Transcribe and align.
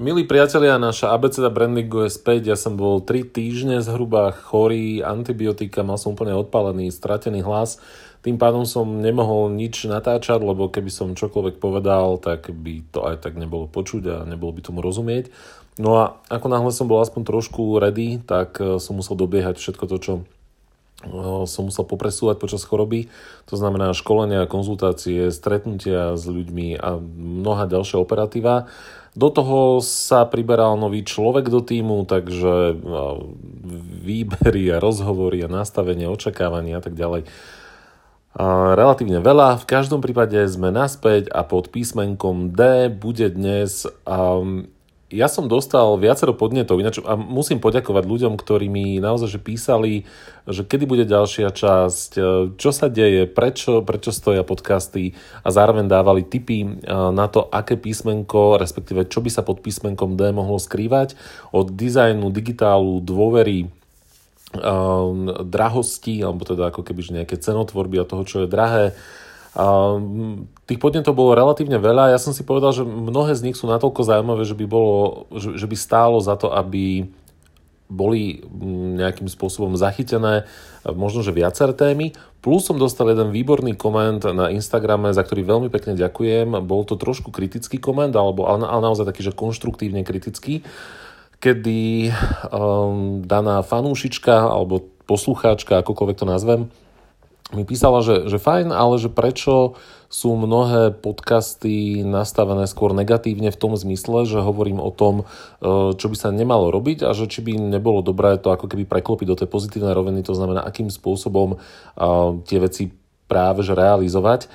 Milí 0.00 0.24
priatelia, 0.24 0.80
naša 0.80 1.12
abeceda 1.12 1.52
brandingu 1.52 2.08
je 2.08 2.16
späť. 2.16 2.48
Ja 2.48 2.56
som 2.56 2.80
bol 2.80 3.04
3 3.04 3.36
týždne 3.36 3.84
zhruba 3.84 4.32
chorý, 4.32 5.04
antibiotika, 5.04 5.84
mal 5.84 6.00
som 6.00 6.16
úplne 6.16 6.32
odpálený, 6.40 6.88
stratený 6.88 7.44
hlas. 7.44 7.76
Tým 8.24 8.40
pádom 8.40 8.64
som 8.64 8.88
nemohol 9.04 9.52
nič 9.52 9.84
natáčať, 9.84 10.40
lebo 10.40 10.72
keby 10.72 10.88
som 10.88 11.12
čokoľvek 11.12 11.60
povedal, 11.60 12.16
tak 12.16 12.48
by 12.48 12.80
to 12.88 13.04
aj 13.04 13.20
tak 13.20 13.36
nebolo 13.36 13.68
počuť 13.68 14.02
a 14.08 14.16
nebolo 14.24 14.56
by 14.56 14.64
tomu 14.64 14.80
rozumieť. 14.80 15.28
No 15.76 16.00
a 16.00 16.16
ako 16.32 16.48
náhle 16.48 16.72
som 16.72 16.88
bol 16.88 17.04
aspoň 17.04 17.20
trošku 17.28 17.76
ready, 17.76 18.24
tak 18.24 18.56
eh, 18.56 18.80
som 18.80 18.96
musel 18.96 19.20
dobiehať 19.20 19.60
všetko 19.60 19.84
to, 19.84 19.96
čo 20.00 20.12
eh, 21.04 21.44
som 21.44 21.68
musel 21.68 21.84
popresúvať 21.84 22.40
počas 22.40 22.64
choroby. 22.64 23.12
To 23.52 23.60
znamená 23.60 23.92
školenia, 23.92 24.48
konzultácie, 24.48 25.28
stretnutia 25.28 26.16
s 26.16 26.24
ľuďmi 26.24 26.80
a 26.80 26.96
mnoha 27.04 27.68
ďalšie 27.68 28.00
operatíva. 28.00 28.64
Do 29.18 29.28
toho 29.28 29.82
sa 29.82 30.22
priberal 30.30 30.78
nový 30.78 31.02
človek 31.02 31.50
do 31.50 31.58
týmu, 31.58 32.06
takže 32.06 32.78
výbery 34.06 34.70
a 34.70 34.78
rozhovory 34.78 35.42
a 35.42 35.50
nastavenie, 35.50 36.06
očakávania 36.06 36.78
a 36.78 36.82
tak 36.82 36.94
ďalej. 36.94 37.26
Relatívne 38.78 39.18
veľa. 39.18 39.58
V 39.58 39.66
každom 39.66 39.98
prípade 39.98 40.38
sme 40.46 40.70
naspäť 40.70 41.26
a 41.34 41.42
pod 41.42 41.74
písmenkom 41.74 42.54
D 42.54 42.86
bude 42.86 43.26
dnes 43.34 43.90
um, 44.06 44.70
ja 45.10 45.26
som 45.26 45.50
dostal 45.50 45.98
viacero 45.98 46.30
podnetov, 46.32 46.78
ináč 46.78 47.02
a 47.02 47.18
musím 47.18 47.58
poďakovať 47.58 48.04
ľuďom, 48.06 48.38
ktorí 48.38 48.70
mi 48.70 49.02
naozaj 49.02 49.36
že 49.36 49.40
písali, 49.42 50.06
že 50.46 50.62
kedy 50.62 50.86
bude 50.86 51.04
ďalšia 51.04 51.50
časť, 51.50 52.10
e, 52.16 52.22
čo 52.54 52.70
sa 52.70 52.86
deje, 52.86 53.26
prečo, 53.26 53.82
prečo 53.82 54.14
stoja 54.14 54.46
podcasty 54.46 55.18
a 55.42 55.50
zároveň 55.50 55.90
dávali 55.90 56.22
tipy 56.22 56.62
e, 56.62 56.68
na 56.90 57.26
to, 57.26 57.42
aké 57.50 57.74
písmenko, 57.74 58.62
respektíve 58.62 59.10
čo 59.10 59.18
by 59.18 59.30
sa 59.34 59.42
pod 59.42 59.60
písmenkom 59.66 60.14
D 60.14 60.30
mohlo 60.30 60.62
skrývať. 60.62 61.18
Od 61.50 61.74
dizajnu, 61.74 62.30
digitálu, 62.30 63.02
dôvery, 63.02 63.66
um, 64.54 65.30
drahosti, 65.46 66.22
alebo 66.22 66.42
teda 66.42 66.70
ako 66.70 66.82
keby 66.82 67.22
nejaké 67.22 67.38
cenotvorby 67.38 68.02
a 68.02 68.08
toho, 68.08 68.22
čo 68.26 68.42
je 68.42 68.48
drahé, 68.50 68.94
tých 70.70 70.78
podnetov 70.78 71.18
bolo 71.18 71.34
relatívne 71.34 71.82
veľa. 71.82 72.14
Ja 72.14 72.22
som 72.22 72.30
si 72.30 72.46
povedal, 72.46 72.70
že 72.70 72.86
mnohé 72.86 73.34
z 73.34 73.50
nich 73.50 73.58
sú 73.58 73.66
natoľko 73.66 74.06
zaujímavé, 74.06 74.46
že 74.46 74.54
by, 74.54 74.66
bolo, 74.70 75.26
že, 75.34 75.58
že 75.58 75.66
by 75.66 75.76
stálo 75.76 76.22
za 76.22 76.38
to, 76.38 76.54
aby 76.54 77.10
boli 77.90 78.46
nejakým 78.94 79.26
spôsobom 79.26 79.74
zachytené 79.74 80.46
možno, 80.86 81.26
že 81.26 81.34
viaceré 81.34 81.74
témy. 81.74 82.14
Plus 82.38 82.62
som 82.62 82.78
dostal 82.78 83.10
jeden 83.10 83.34
výborný 83.34 83.74
koment 83.74 84.22
na 84.30 84.48
Instagrame, 84.54 85.10
za 85.10 85.26
ktorý 85.26 85.42
veľmi 85.42 85.68
pekne 85.68 85.98
ďakujem. 85.98 86.54
Bol 86.62 86.86
to 86.86 86.94
trošku 86.94 87.34
kritický 87.34 87.82
koment, 87.82 88.14
alebo, 88.14 88.46
ale, 88.46 88.64
ale 88.64 88.86
naozaj 88.86 89.10
taký, 89.10 89.26
že 89.26 89.36
konštruktívne 89.36 90.06
kritický, 90.06 90.62
kedy 91.42 92.14
um, 92.48 93.26
daná 93.26 93.66
fanúšička 93.66 94.46
alebo 94.46 94.86
poslucháčka, 95.10 95.82
akokoľvek 95.82 96.16
to 96.22 96.26
nazvem, 96.30 96.60
mi 97.54 97.66
písala, 97.66 98.02
že, 98.02 98.30
že 98.30 98.38
fajn, 98.38 98.70
ale 98.70 98.96
že 98.98 99.10
prečo 99.10 99.78
sú 100.10 100.34
mnohé 100.34 100.90
podcasty 100.90 102.02
nastavené 102.02 102.66
skôr 102.66 102.90
negatívne 102.90 103.54
v 103.54 103.60
tom 103.60 103.78
zmysle, 103.78 104.26
že 104.26 104.42
hovorím 104.42 104.82
o 104.82 104.90
tom, 104.90 105.22
e, 105.22 105.24
čo 105.94 106.06
by 106.10 106.16
sa 106.18 106.34
nemalo 106.34 106.74
robiť 106.74 107.06
a 107.06 107.14
že 107.14 107.30
či 107.30 107.46
by 107.46 107.54
nebolo 107.54 108.02
dobré 108.02 108.34
to 108.42 108.50
ako 108.50 108.66
keby 108.66 108.90
preklopiť 108.90 109.26
do 109.30 109.38
tej 109.38 109.48
pozitívnej 109.50 109.94
roviny, 109.94 110.26
to 110.26 110.34
znamená, 110.34 110.66
akým 110.66 110.90
spôsobom 110.90 111.54
e, 111.54 111.56
tie 112.42 112.58
veci 112.58 112.90
práve 113.30 113.62
že 113.62 113.78
realizovať. 113.78 114.50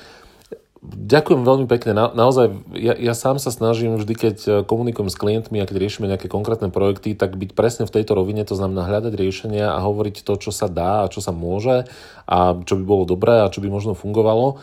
Ďakujem 0.86 1.42
veľmi 1.42 1.66
pekne. 1.66 1.98
Na, 1.98 2.06
naozaj, 2.14 2.54
ja, 2.78 2.94
ja 2.94 3.14
sám 3.18 3.42
sa 3.42 3.50
snažím 3.50 3.98
vždy, 3.98 4.14
keď 4.14 4.38
e, 4.46 4.50
komunikujem 4.66 5.10
s 5.10 5.18
klientmi 5.18 5.58
a 5.58 5.66
keď 5.66 5.82
riešime 5.82 6.06
nejaké 6.06 6.30
konkrétne 6.30 6.70
projekty, 6.70 7.18
tak 7.18 7.38
byť 7.38 7.58
presne 7.58 7.84
v 7.90 7.94
tejto 7.94 8.14
rovine, 8.14 8.46
to 8.46 8.54
znamená 8.54 8.86
hľadať 8.86 9.14
riešenia 9.18 9.74
a 9.74 9.82
hovoriť 9.82 10.22
to, 10.22 10.34
čo 10.38 10.52
sa 10.54 10.70
dá 10.70 11.06
a 11.06 11.10
čo 11.10 11.26
sa 11.26 11.34
môže 11.34 11.90
a 12.30 12.54
čo 12.58 12.78
by 12.78 12.84
bolo 12.86 13.04
dobré 13.10 13.42
a 13.42 13.50
čo 13.50 13.66
by 13.66 13.70
možno 13.70 13.98
fungovalo. 13.98 14.62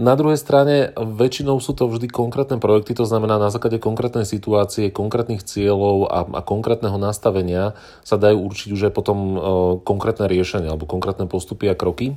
Na 0.00 0.16
druhej 0.16 0.40
strane, 0.40 0.96
väčšinou 0.96 1.60
sú 1.60 1.76
to 1.76 1.84
vždy 1.84 2.08
konkrétne 2.08 2.56
projekty, 2.56 2.96
to 2.96 3.04
znamená 3.04 3.36
na 3.36 3.52
základe 3.52 3.76
konkrétnej 3.76 4.24
situácie, 4.24 4.88
konkrétnych 4.88 5.44
cieľov 5.44 6.08
a, 6.08 6.24
a 6.24 6.40
konkrétneho 6.40 6.96
nastavenia 6.96 7.76
sa 8.00 8.16
dajú 8.16 8.40
určiť 8.40 8.68
už 8.72 8.88
aj 8.88 8.92
potom 8.96 9.18
e, 9.20 9.38
konkrétne 9.84 10.24
riešenia 10.24 10.72
alebo 10.72 10.88
konkrétne 10.88 11.28
postupy 11.28 11.68
a 11.68 11.76
kroky. 11.76 12.16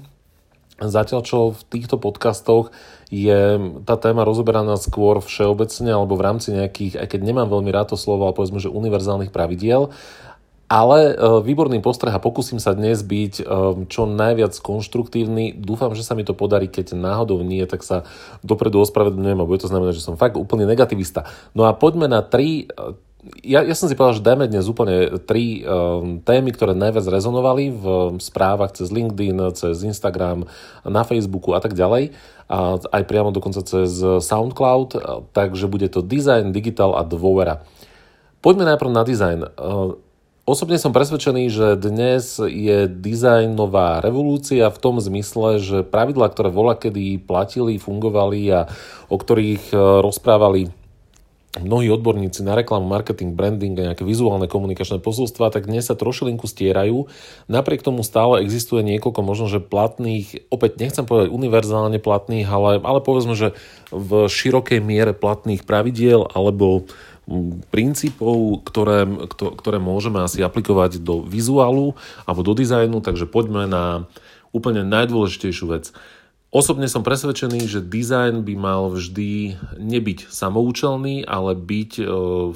Zatiaľ, 0.76 1.24
čo 1.24 1.56
v 1.56 1.62
týchto 1.72 1.96
podcastoch 1.96 2.76
je 3.08 3.72
tá 3.88 3.96
téma 3.96 4.28
rozoberaná 4.28 4.76
skôr 4.76 5.24
všeobecne 5.24 5.96
alebo 5.96 6.20
v 6.20 6.26
rámci 6.28 6.52
nejakých, 6.52 7.00
aj 7.00 7.08
keď 7.16 7.22
nemám 7.24 7.48
veľmi 7.48 7.72
rád 7.72 7.96
to 7.96 7.98
slovo, 7.98 8.28
ale 8.28 8.36
povedzme, 8.36 8.60
že 8.60 8.68
univerzálnych 8.68 9.32
pravidiel, 9.32 9.96
ale 10.66 11.14
e, 11.14 11.44
výborný 11.46 11.80
postreh 11.80 12.12
a 12.12 12.20
pokúsim 12.20 12.58
sa 12.58 12.74
dnes 12.74 13.06
byť 13.06 13.34
e, 13.40 13.44
čo 13.86 14.10
najviac 14.10 14.58
konštruktívny. 14.60 15.54
Dúfam, 15.56 15.94
že 15.94 16.04
sa 16.04 16.18
mi 16.18 16.26
to 16.26 16.34
podarí, 16.34 16.68
keď 16.68 16.98
náhodou 16.98 17.40
nie, 17.46 17.64
tak 17.70 17.86
sa 17.86 18.04
dopredu 18.42 18.82
ospravedlňujem 18.82 19.40
a 19.40 19.48
bude 19.48 19.62
to 19.62 19.72
znamenať, 19.72 20.02
že 20.02 20.06
som 20.12 20.20
fakt 20.20 20.36
úplne 20.36 20.66
negativista. 20.66 21.30
No 21.54 21.70
a 21.70 21.78
poďme 21.78 22.10
na 22.10 22.26
tri 22.26 22.66
e, 22.66 22.98
ja, 23.42 23.66
ja 23.66 23.74
som 23.74 23.90
si 23.90 23.98
povedal, 23.98 24.22
že 24.22 24.28
dajme 24.28 24.46
dnes 24.46 24.70
úplne 24.70 25.18
tri 25.26 25.66
um, 25.66 26.22
témy, 26.22 26.54
ktoré 26.54 26.78
najviac 26.78 27.10
rezonovali 27.10 27.74
v 27.74 27.86
správach 28.22 28.78
cez 28.78 28.94
LinkedIn, 28.94 29.54
cez 29.58 29.82
Instagram, 29.82 30.46
na 30.86 31.02
Facebooku 31.02 31.58
a 31.58 31.60
tak 31.62 31.74
ďalej. 31.74 32.14
A 32.46 32.78
aj 32.78 33.04
priamo 33.10 33.34
dokonca 33.34 33.66
cez 33.66 33.98
SoundCloud. 34.02 34.90
Takže 35.34 35.66
bude 35.66 35.90
to 35.90 36.06
design, 36.06 36.54
digital 36.54 36.94
a 36.94 37.02
dôvera. 37.02 37.66
Poďme 38.46 38.70
najprv 38.70 38.92
na 38.94 39.02
design. 39.02 39.42
Uh, 39.58 39.98
Osobne 40.46 40.78
som 40.78 40.94
presvedčený, 40.94 41.50
že 41.50 41.74
dnes 41.74 42.38
je 42.38 42.86
dizajnová 42.86 43.98
revolúcia 43.98 44.70
v 44.70 44.78
tom 44.78 45.02
zmysle, 45.02 45.58
že 45.58 45.82
pravidlá, 45.82 46.30
ktoré 46.30 46.54
vola 46.54 46.78
platili, 47.26 47.82
fungovali 47.82 48.54
a 48.54 48.70
o 49.10 49.18
ktorých 49.18 49.74
rozprávali 50.06 50.70
mnohí 51.62 51.88
odborníci 51.92 52.44
na 52.44 52.56
reklamu, 52.56 52.88
marketing, 52.88 53.36
branding 53.36 53.76
a 53.80 53.92
nejaké 53.92 54.04
vizuálne 54.04 54.50
komunikačné 54.50 55.00
posolstva, 55.00 55.54
tak 55.54 55.68
dnes 55.70 55.88
sa 55.88 55.96
trošilinku 55.96 56.44
stierajú. 56.48 57.08
Napriek 57.48 57.86
tomu 57.86 58.04
stále 58.04 58.44
existuje 58.44 58.84
niekoľko 58.84 59.22
možno, 59.24 59.46
že 59.48 59.64
platných, 59.64 60.48
opäť 60.52 60.82
nechcem 60.82 61.08
povedať 61.08 61.32
univerzálne 61.32 62.00
platných, 62.02 62.48
ale, 62.50 62.72
ale 62.84 63.00
povedzme, 63.00 63.38
že 63.38 63.56
v 63.94 64.28
širokej 64.28 64.84
miere 64.84 65.16
platných 65.16 65.64
pravidiel 65.64 66.28
alebo 66.34 66.88
princípov, 67.74 68.62
ktoré, 68.70 69.10
ktoré 69.34 69.82
môžeme 69.82 70.22
asi 70.22 70.46
aplikovať 70.46 71.02
do 71.02 71.26
vizuálu 71.26 71.98
alebo 72.30 72.46
do 72.46 72.54
dizajnu, 72.54 73.02
takže 73.02 73.26
poďme 73.26 73.66
na 73.66 74.06
úplne 74.54 74.86
najdôležitejšiu 74.86 75.66
vec. 75.68 75.92
Osobne 76.56 76.88
som 76.88 77.04
presvedčený, 77.04 77.68
že 77.68 77.84
dizajn 77.84 78.48
by 78.48 78.56
mal 78.56 78.88
vždy 78.88 79.60
nebyť 79.76 80.32
samoučelný, 80.32 81.28
ale 81.28 81.52
byť 81.52 81.92
e, 82.00 82.04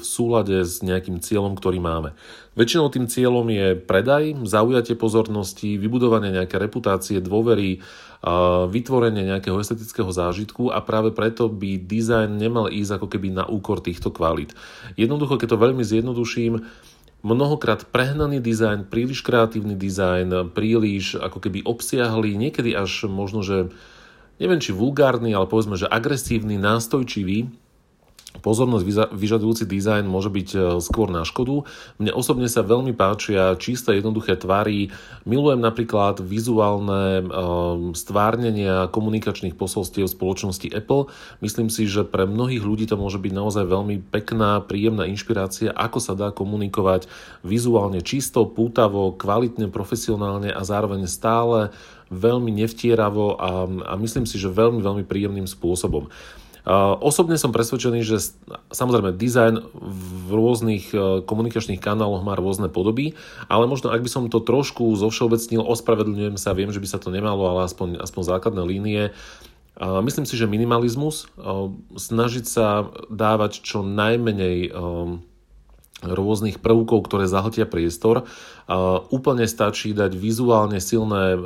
súlade 0.00 0.64
s 0.64 0.80
nejakým 0.80 1.20
cieľom, 1.20 1.52
ktorý 1.52 1.84
máme. 1.84 2.16
Väčšinou 2.56 2.88
tým 2.88 3.12
cieľom 3.12 3.44
je 3.52 3.76
predaj, 3.76 4.40
zaujatie 4.48 4.96
pozornosti, 4.96 5.76
vybudovanie 5.76 6.32
nejaké 6.32 6.56
reputácie, 6.56 7.20
dôvery, 7.20 7.84
vytvorenie 8.68 9.32
nejakého 9.32 9.56
estetického 9.56 10.12
zážitku 10.12 10.68
a 10.68 10.84
práve 10.84 11.08
preto 11.08 11.48
by 11.48 11.80
dizajn 11.80 12.36
nemal 12.36 12.68
ísť 12.68 13.00
ako 13.00 13.06
keby 13.16 13.32
na 13.32 13.48
úkor 13.48 13.80
týchto 13.80 14.12
kvalít. 14.12 14.52
Jednoducho, 15.00 15.40
keď 15.40 15.56
to 15.56 15.64
veľmi 15.64 15.80
zjednoduším, 15.80 16.60
mnohokrát 17.20 17.84
prehnaný 17.88 18.40
dizajn, 18.40 18.88
príliš 18.88 19.20
kreatívny 19.20 19.76
dizajn, 19.76 20.56
príliš 20.56 21.20
ako 21.20 21.38
keby 21.38 21.64
obsiahli, 21.68 22.36
niekedy 22.36 22.72
až 22.72 23.06
možno, 23.06 23.44
že 23.44 23.68
neviem 24.40 24.60
či 24.60 24.72
vulgárny, 24.72 25.36
ale 25.36 25.44
povedzme, 25.44 25.76
že 25.76 25.84
agresívny, 25.88 26.56
nástojčivý, 26.56 27.52
pozornosť 28.38 29.10
vyžadujúci 29.10 29.66
dizajn 29.66 30.06
môže 30.06 30.30
byť 30.30 30.48
e, 30.54 30.58
skôr 30.78 31.10
na 31.10 31.26
škodu. 31.26 31.66
Mne 31.98 32.14
osobne 32.14 32.46
sa 32.46 32.62
veľmi 32.62 32.94
páčia 32.94 33.58
čisté, 33.58 33.98
jednoduché 33.98 34.38
tvary. 34.38 34.94
Milujem 35.26 35.58
napríklad 35.58 36.22
vizuálne 36.22 37.20
e, 37.20 37.22
stvárnenia 37.98 38.86
komunikačných 38.94 39.58
posolstiev 39.58 40.06
spoločnosti 40.06 40.70
Apple. 40.70 41.10
Myslím 41.42 41.68
si, 41.68 41.90
že 41.90 42.06
pre 42.06 42.24
mnohých 42.24 42.62
ľudí 42.62 42.86
to 42.86 42.94
môže 42.94 43.18
byť 43.18 43.32
naozaj 43.34 43.64
veľmi 43.66 44.08
pekná, 44.14 44.62
príjemná 44.62 45.10
inšpirácia, 45.10 45.74
ako 45.74 45.98
sa 45.98 46.14
dá 46.14 46.30
komunikovať 46.30 47.10
vizuálne 47.42 47.98
čisto, 48.00 48.46
pútavo, 48.46 49.10
kvalitne, 49.18 49.66
profesionálne 49.68 50.54
a 50.54 50.62
zároveň 50.62 51.10
stále 51.10 51.74
veľmi 52.10 52.50
nevtieravo 52.50 53.38
a, 53.38 53.50
a 53.86 53.94
myslím 53.94 54.26
si, 54.26 54.34
že 54.34 54.50
veľmi, 54.50 54.82
veľmi 54.82 55.04
príjemným 55.06 55.46
spôsobom. 55.46 56.10
Osobne 57.00 57.40
som 57.40 57.56
presvedčený, 57.56 58.04
že 58.04 58.36
samozrejme 58.68 59.16
dizajn 59.16 59.64
v 59.80 60.28
rôznych 60.28 60.92
e, 60.92 61.24
komunikačných 61.24 61.80
kanáloch 61.80 62.20
má 62.20 62.36
rôzne 62.36 62.68
podoby, 62.68 63.16
ale 63.48 63.64
možno 63.64 63.88
ak 63.88 64.04
by 64.04 64.10
som 64.12 64.28
to 64.28 64.44
trošku 64.44 64.92
zovšeobecnil, 64.92 65.64
ospravedlňujem 65.64 66.36
sa, 66.36 66.52
viem, 66.52 66.68
že 66.68 66.82
by 66.84 66.88
sa 66.88 67.00
to 67.00 67.08
nemalo, 67.08 67.48
ale 67.48 67.64
aspoň, 67.64 68.04
aspoň 68.04 68.22
základné 68.36 68.62
línie. 68.68 69.02
Myslím 69.80 70.28
si, 70.28 70.36
že 70.36 70.44
minimalizmus, 70.44 71.24
e, 71.24 71.26
snažiť 71.96 72.44
sa 72.44 72.92
dávať 73.08 73.64
čo 73.64 73.80
najmenej 73.80 74.68
e, 74.68 74.70
rôznych 76.04 76.60
prvkov, 76.64 77.04
ktoré 77.04 77.28
zahltia 77.28 77.68
priestor. 77.68 78.24
Úplne 79.10 79.44
stačí 79.48 79.96
dať 79.96 80.12
vizuálne 80.14 80.78
silné 80.78 81.34
e, 81.34 81.38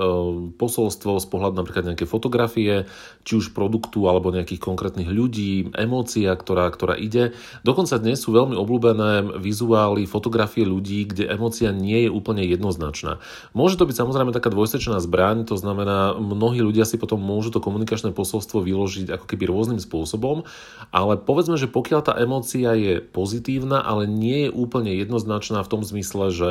posolstvo 0.57 1.17
z 1.23 1.27
pohľadu 1.31 1.55
napríklad 1.57 1.85
nejaké 1.93 2.05
fotografie, 2.05 2.85
či 3.25 3.33
už 3.41 3.57
produktu 3.57 4.05
alebo 4.05 4.35
nejakých 4.35 4.61
konkrétnych 4.61 5.09
ľudí, 5.09 5.73
emócia, 5.73 6.35
ktorá, 6.37 6.69
ktorá 6.69 6.99
ide. 6.99 7.33
Dokonca 7.65 7.97
dnes 7.97 8.21
sú 8.21 8.37
veľmi 8.37 8.53
obľúbené 8.59 9.41
vizuály, 9.41 10.05
fotografie 10.05 10.69
ľudí, 10.69 11.09
kde 11.09 11.33
emócia 11.33 11.73
nie 11.73 12.05
je 12.05 12.11
úplne 12.13 12.45
jednoznačná. 12.45 13.23
Môže 13.57 13.81
to 13.81 13.89
byť 13.89 13.97
samozrejme 14.05 14.37
taká 14.37 14.53
dvojsečná 14.53 15.01
zbraň, 15.01 15.49
to 15.49 15.57
znamená, 15.57 16.13
mnohí 16.17 16.61
ľudia 16.61 16.85
si 16.85 17.01
potom 17.01 17.21
môžu 17.21 17.49
to 17.55 17.65
komunikačné 17.65 18.13
posolstvo 18.13 18.61
vyložiť 18.61 19.17
ako 19.17 19.25
keby 19.25 19.49
rôznym 19.49 19.81
spôsobom, 19.81 20.45
ale 20.93 21.17
povedzme, 21.17 21.57
že 21.57 21.73
pokiaľ 21.73 22.01
tá 22.05 22.13
emócia 22.21 22.77
je 22.77 23.01
pozitívna, 23.01 23.81
ale 23.81 24.05
nie 24.05 24.49
je 24.49 24.51
úplne 24.53 24.93
jednoznačná 24.93 25.65
v 25.65 25.71
tom 25.73 25.83
zmysle, 25.83 26.31
že 26.31 26.49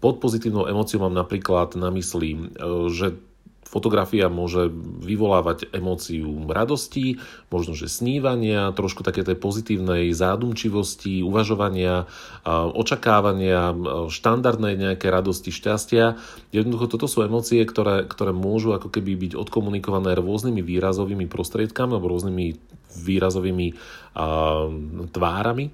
pod 0.00 0.18
pozitívnou 0.18 0.68
emóciou 0.68 1.02
mám 1.04 1.14
napríklad 1.14 1.74
na 1.78 1.88
mysli, 1.94 2.34
e, 2.34 2.40
že 2.90 3.18
Fotografia 3.72 4.28
môže 4.28 4.68
vyvolávať 5.00 5.72
emóciu 5.72 6.44
radosti, 6.44 7.16
možno 7.48 7.72
že 7.72 7.88
snívania, 7.88 8.68
trošku 8.76 9.00
také 9.00 9.24
tej 9.24 9.40
pozitívnej 9.40 10.12
zádumčivosti, 10.12 11.24
uvažovania, 11.24 12.04
očakávania, 12.76 13.72
štandardnej 14.12 14.76
nejaké 14.76 15.08
radosti, 15.08 15.48
šťastia. 15.48 16.20
Jednoducho 16.52 16.84
toto 16.92 17.08
sú 17.08 17.24
emócie, 17.24 17.64
ktoré, 17.64 18.04
ktoré 18.04 18.36
môžu 18.36 18.76
ako 18.76 18.92
keby 18.92 19.16
byť 19.16 19.32
odkomunikované 19.40 20.20
rôznymi 20.20 20.60
výrazovými 20.60 21.24
prostriedkami 21.24 21.96
alebo 21.96 22.12
rôznymi 22.12 22.46
výrazovými 22.92 23.72
tvárami, 25.16 25.64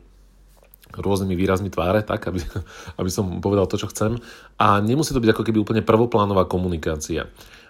rôznymi 0.95 1.35
výrazmi 1.37 1.69
tváre, 1.69 2.01
tak, 2.05 2.29
aby, 2.29 2.41
aby 3.01 3.11
som 3.13 3.43
povedal 3.43 3.69
to, 3.69 3.77
čo 3.77 3.91
chcem. 3.93 4.17
A 4.57 4.81
nemusí 4.81 5.13
to 5.13 5.21
byť 5.21 5.33
ako 5.37 5.43
keby 5.45 5.59
úplne 5.61 5.83
prvoplánová 5.85 6.49
komunikácia. 6.49 7.29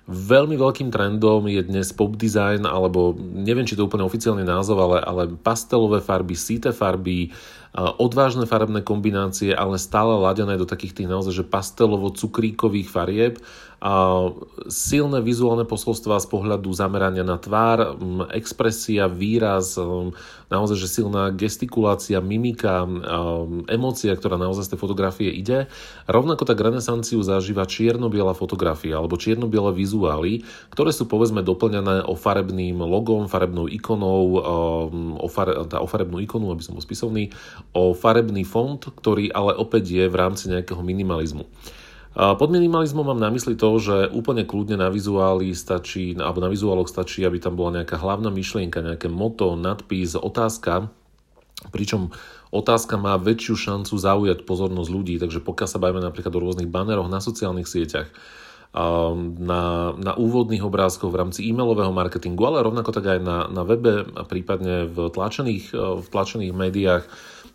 Veľmi 0.08 0.56
veľkým 0.56 0.88
trendom 0.88 1.44
je 1.52 1.60
dnes 1.68 1.84
pop 1.92 2.16
design, 2.16 2.64
alebo 2.64 3.12
neviem, 3.20 3.68
či 3.68 3.76
to 3.76 3.84
je 3.84 3.88
úplne 3.92 4.08
oficiálny 4.08 4.40
názov, 4.40 4.80
ale, 4.80 4.98
ale 5.04 5.22
pastelové 5.36 6.00
farby, 6.00 6.32
síte 6.32 6.72
farby, 6.72 7.28
odvážne 7.76 8.48
farebné 8.48 8.80
kombinácie, 8.80 9.52
ale 9.52 9.76
stále 9.76 10.16
ladené 10.16 10.56
do 10.56 10.64
takých 10.64 10.96
tých 10.96 11.12
naozaj, 11.12 11.44
že 11.44 11.44
pastelovo-cukríkových 11.44 12.88
farieb 12.88 13.36
a 13.78 14.26
silné 14.66 15.22
vizuálne 15.22 15.62
posolstvá 15.62 16.18
z 16.18 16.26
pohľadu 16.26 16.66
zamerania 16.74 17.22
na 17.22 17.38
tvár, 17.38 17.94
expresia, 18.34 19.06
výraz, 19.06 19.78
naozaj, 20.50 20.76
že 20.80 20.88
silná 20.90 21.30
gestikulácia, 21.30 22.18
mimika, 22.18 22.82
emócia, 23.70 24.16
ktorá 24.16 24.34
naozaj 24.34 24.66
z 24.66 24.70
tej 24.74 24.80
fotografie 24.82 25.30
ide. 25.30 25.70
Rovnako 26.10 26.42
tak 26.48 26.58
renesanciu 26.58 27.22
zažíva 27.22 27.68
čierno-biela 27.70 28.34
fotografia 28.34 28.98
alebo 28.98 29.14
čierno-biele 29.14 29.70
vizuály, 29.98 30.46
ktoré 30.70 30.94
sú 30.94 31.10
povedzme 31.10 31.42
doplňané 31.42 32.06
o 32.06 32.14
farebným 32.14 32.78
logom, 32.78 33.26
farebnou 33.26 33.66
ikonou, 33.66 34.38
o, 35.18 35.26
fare, 35.26 35.58
o 35.58 35.86
farebnú 35.90 36.22
ikonu, 36.22 36.54
aby 36.54 36.62
som 36.62 36.78
bol 36.78 36.84
spisovný, 36.86 37.34
o 37.74 37.90
farebný 37.98 38.46
font, 38.46 38.78
ktorý 38.78 39.34
ale 39.34 39.58
opäť 39.58 39.90
je 39.90 40.04
v 40.06 40.14
rámci 40.14 40.46
nejakého 40.46 40.78
minimalizmu. 40.78 41.42
Pod 42.18 42.50
minimalizmom 42.50 43.14
mám 43.14 43.20
na 43.20 43.30
mysli 43.30 43.54
to, 43.54 43.78
že 43.78 44.10
úplne 44.10 44.42
kľudne 44.42 44.78
na 44.78 44.90
vizuáli 44.90 45.54
stačí, 45.54 46.14
alebo 46.18 46.42
na 46.42 46.50
vizuáloch 46.50 46.90
stačí, 46.90 47.22
aby 47.22 47.38
tam 47.38 47.54
bola 47.54 47.82
nejaká 47.82 47.94
hlavná 47.98 48.30
myšlienka, 48.30 48.82
nejaké 48.82 49.06
moto, 49.06 49.54
nadpis, 49.54 50.18
otázka, 50.18 50.90
pričom 51.70 52.10
otázka 52.50 52.98
má 52.98 53.14
väčšiu 53.22 53.54
šancu 53.54 53.94
zaujať 53.94 54.42
pozornosť 54.48 54.90
ľudí, 54.90 55.14
takže 55.22 55.44
pokiaľ 55.44 55.68
sa 55.68 55.78
bavíme 55.78 56.02
napríklad 56.02 56.32
o 56.34 56.42
rôznych 56.42 56.66
baneroch 56.66 57.06
na 57.06 57.22
sociálnych 57.22 57.70
sieťach, 57.70 58.10
na, 58.72 59.62
na 59.96 60.12
úvodných 60.14 60.62
obrázkoch 60.62 61.10
v 61.10 61.20
rámci 61.24 61.40
e-mailového 61.48 61.90
marketingu, 61.90 62.44
ale 62.44 62.62
rovnako 62.62 62.90
tak 62.92 63.16
aj 63.16 63.20
na, 63.24 63.38
na 63.48 63.62
webe 63.64 64.04
a 64.04 64.22
prípadne 64.28 64.84
v 64.86 65.08
tlačených, 65.08 65.72
v 65.74 66.06
tlačených 66.06 66.52
médiách, 66.52 67.04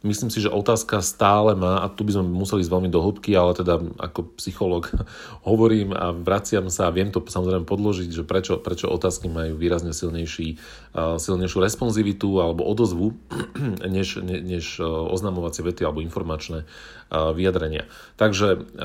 Myslím 0.04 0.28
si, 0.28 0.44
že 0.44 0.52
otázka 0.52 1.00
stále 1.00 1.56
má, 1.56 1.80
a 1.80 1.88
tu 1.88 2.04
by 2.04 2.20
sme 2.20 2.28
museli 2.28 2.60
ísť 2.60 2.76
veľmi 2.76 2.92
do 2.92 3.00
hĺbky, 3.00 3.40
ale 3.40 3.56
teda 3.56 3.80
ako 4.04 4.36
psychológ 4.36 4.92
hovorím 5.48 5.96
a 5.96 6.12
vraciam 6.12 6.68
sa 6.68 6.92
a 6.92 6.96
viem 6.96 7.08
to 7.08 7.24
samozrejme 7.24 7.64
podložiť, 7.64 8.12
že 8.12 8.28
prečo, 8.28 8.60
prečo 8.60 8.92
otázky 8.92 9.32
majú 9.32 9.56
výrazne 9.56 9.96
silnejší, 9.96 10.60
silnejšiu 10.94 11.60
responzivitu 11.64 12.44
alebo 12.44 12.68
odozvu, 12.68 13.16
než, 13.96 14.20
ne, 14.20 14.44
než 14.44 14.84
oznamovacie 14.84 15.64
vety 15.64 15.88
alebo 15.88 16.04
informačné 16.04 16.68
vyjadrenia. 17.08 17.88
Takže 18.20 18.76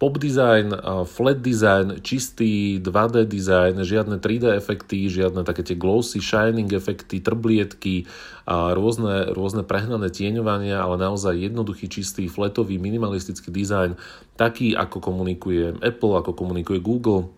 pop 0.00 0.16
design, 0.16 0.72
flat 1.04 1.44
design, 1.44 2.00
čistý 2.00 2.80
2D 2.80 3.28
design, 3.28 3.76
žiadne 3.84 4.16
3D 4.16 4.56
efekty, 4.56 5.12
žiadne 5.12 5.44
také 5.44 5.60
tie 5.60 5.76
glossy, 5.76 6.24
shining 6.24 6.72
efekty, 6.72 7.20
trblietky, 7.20 8.08
a 8.48 8.72
rôzne, 8.72 9.36
rôzne 9.36 9.60
prehnané 9.60 10.08
tieňovania, 10.08 10.80
ale 10.80 10.96
naozaj 10.96 11.36
jednoduchý, 11.36 11.92
čistý, 11.92 12.32
fletový, 12.32 12.80
minimalistický 12.80 13.52
dizajn, 13.52 14.00
taký 14.40 14.72
ako 14.72 15.04
komunikuje 15.04 15.76
Apple, 15.84 16.16
ako 16.16 16.32
komunikuje 16.32 16.80
Google, 16.80 17.28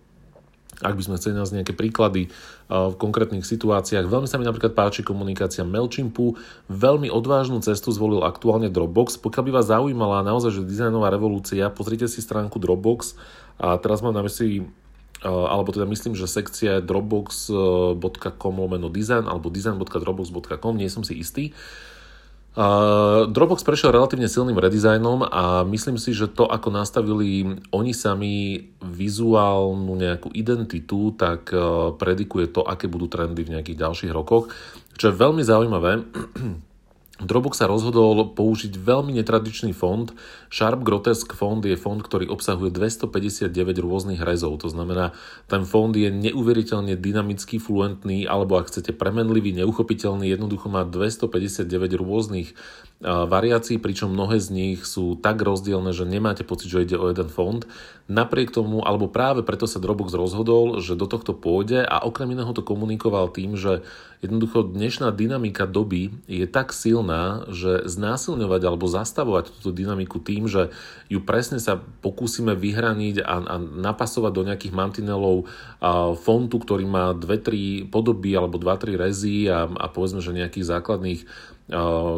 ak 0.81 0.97
by 0.97 1.03
sme 1.05 1.19
chceli 1.21 1.37
nájsť 1.37 1.55
nejaké 1.61 1.75
príklady 1.77 2.33
v 2.73 2.95
konkrétnych 2.97 3.45
situáciách. 3.45 4.09
Veľmi 4.09 4.25
sa 4.25 4.41
mi 4.41 4.49
napríklad 4.49 4.73
páči 4.73 5.05
komunikácia 5.05 5.63
MailChimpu. 5.69 6.35
Veľmi 6.73 7.13
odvážnu 7.13 7.61
cestu 7.61 7.93
zvolil 7.93 8.25
aktuálne 8.25 8.73
Dropbox. 8.73 9.21
Pokiaľ 9.21 9.43
by 9.47 9.53
vás 9.53 9.69
zaujímala 9.69 10.25
naozaj, 10.25 10.59
že 10.59 10.63
dizajnová 10.65 11.13
revolúcia, 11.13 11.69
pozrite 11.69 12.09
si 12.09 12.25
stránku 12.25 12.57
Dropbox 12.57 13.21
a 13.61 13.77
teraz 13.77 14.01
mám 14.01 14.17
na 14.17 14.25
mysli 14.25 14.65
alebo 15.23 15.71
teda 15.71 15.87
myslím, 15.87 16.19
že 16.19 16.27
sekcia 16.27 16.83
dropbox.com 16.83 18.55
lomeno 18.59 18.91
design 18.91 19.31
alebo 19.31 19.55
design.dropbox.com, 19.55 20.75
nie 20.75 20.91
som 20.91 21.07
si 21.07 21.15
istý. 21.15 21.55
Dropbox 23.33 23.65
prešiel 23.65 23.97
relatívne 23.97 24.29
silným 24.29 24.61
redizajnom 24.61 25.25
a 25.25 25.65
myslím 25.65 25.97
si, 25.97 26.13
že 26.13 26.29
to, 26.29 26.45
ako 26.45 26.69
nastavili 26.69 27.49
oni 27.73 27.93
sami 27.97 28.61
vizuálnu 28.85 29.89
nejakú 29.97 30.29
identitu, 30.37 31.17
tak 31.17 31.49
e, 31.49 31.57
predikuje 31.97 32.53
to, 32.53 32.61
aké 32.61 32.93
budú 32.93 33.09
trendy 33.09 33.41
v 33.41 33.57
nejakých 33.57 33.81
ďalších 33.89 34.13
rokoch. 34.13 34.53
Čo 35.01 35.09
je 35.09 35.17
veľmi 35.17 35.41
zaujímavé, 35.41 36.05
Dropbox 37.23 37.63
sa 37.63 37.71
rozhodol 37.71 38.35
použiť 38.35 38.75
veľmi 38.75 39.15
netradičný 39.23 39.71
fond. 39.71 40.11
Sharp 40.51 40.83
Grotesque 40.83 41.33
fond 41.33 41.63
je 41.63 41.79
fond, 41.79 42.03
ktorý 42.03 42.27
obsahuje 42.27 42.75
259 42.75 43.55
rôznych 43.79 44.21
rezov. 44.21 44.59
To 44.61 44.69
znamená, 44.69 45.15
ten 45.47 45.63
fond 45.63 45.95
je 45.95 46.11
neuveriteľne 46.11 46.99
dynamický, 46.99 47.63
fluentný, 47.63 48.27
alebo 48.27 48.59
ak 48.59 48.75
chcete 48.75 48.93
premenlivý, 48.99 49.55
neuchopiteľný, 49.63 50.27
jednoducho 50.27 50.67
má 50.67 50.83
259 50.83 51.71
rôznych 51.95 52.59
variácií, 53.03 53.83
pričom 53.83 54.15
mnohé 54.15 54.39
z 54.39 54.49
nich 54.55 54.81
sú 54.87 55.19
tak 55.19 55.43
rozdielne, 55.43 55.91
že 55.91 56.07
nemáte 56.07 56.47
pocit, 56.47 56.71
že 56.71 56.87
ide 56.87 56.95
o 56.95 57.11
jeden 57.11 57.27
fond. 57.27 57.67
Napriek 58.07 58.55
tomu, 58.55 58.83
alebo 58.83 59.11
práve 59.11 59.43
preto 59.43 59.67
sa 59.67 59.83
Dropbox 59.83 60.15
rozhodol, 60.15 60.79
že 60.79 60.99
do 60.99 61.11
tohto 61.11 61.35
pôjde 61.35 61.83
a 61.83 62.03
okrem 62.03 62.31
iného 62.35 62.51
to 62.55 62.63
komunikoval 62.63 63.31
tým, 63.31 63.59
že 63.59 63.83
jednoducho 64.23 64.71
dnešná 64.71 65.11
dynamika 65.11 65.67
doby 65.67 66.15
je 66.31 66.47
tak 66.47 66.71
silná, 66.71 67.47
že 67.51 67.87
znásilňovať 67.91 68.63
alebo 68.63 68.87
zastavovať 68.87 69.51
túto 69.59 69.71
dynamiku 69.75 70.23
tým, 70.23 70.47
že 70.47 70.71
ju 71.11 71.19
presne 71.23 71.59
sa 71.59 71.79
pokúsime 71.79 72.55
vyhraniť 72.55 73.23
a, 73.23 73.35
a 73.43 73.55
napasovať 73.59 74.33
do 74.35 74.47
nejakých 74.47 74.75
mantinelov 74.75 75.51
a 75.83 76.15
fontu, 76.15 76.63
ktorý 76.63 76.87
má 76.87 77.11
dve, 77.19 77.43
tri 77.43 77.63
podoby 77.83 78.35
alebo 78.39 78.63
dva, 78.63 78.79
tri 78.79 78.95
rezy 78.95 79.51
a, 79.51 79.67
a 79.67 79.87
povedzme, 79.91 80.23
že 80.23 80.35
nejakých 80.35 80.71
základných 80.71 81.23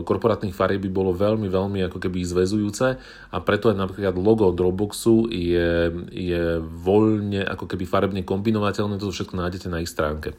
korporátnych 0.04 0.56
farieb 0.56 0.88
by 0.88 0.90
bolo 0.90 1.12
veľmi, 1.12 1.52
veľmi 1.52 1.84
ako 1.90 2.00
keby 2.00 2.24
zväzujúce 2.24 2.86
a 3.30 3.36
preto 3.44 3.68
aj 3.68 3.76
napríklad 3.76 4.16
logo 4.16 4.48
Dropboxu 4.50 5.28
je, 5.28 5.92
je 6.10 6.58
voľne 6.62 7.44
ako 7.44 7.68
keby 7.68 7.84
farebne 7.84 8.20
kombinovateľné, 8.24 8.96
to 8.96 9.12
všetko 9.12 9.36
nájdete 9.36 9.68
na 9.68 9.84
ich 9.84 9.92
stránke. 9.92 10.32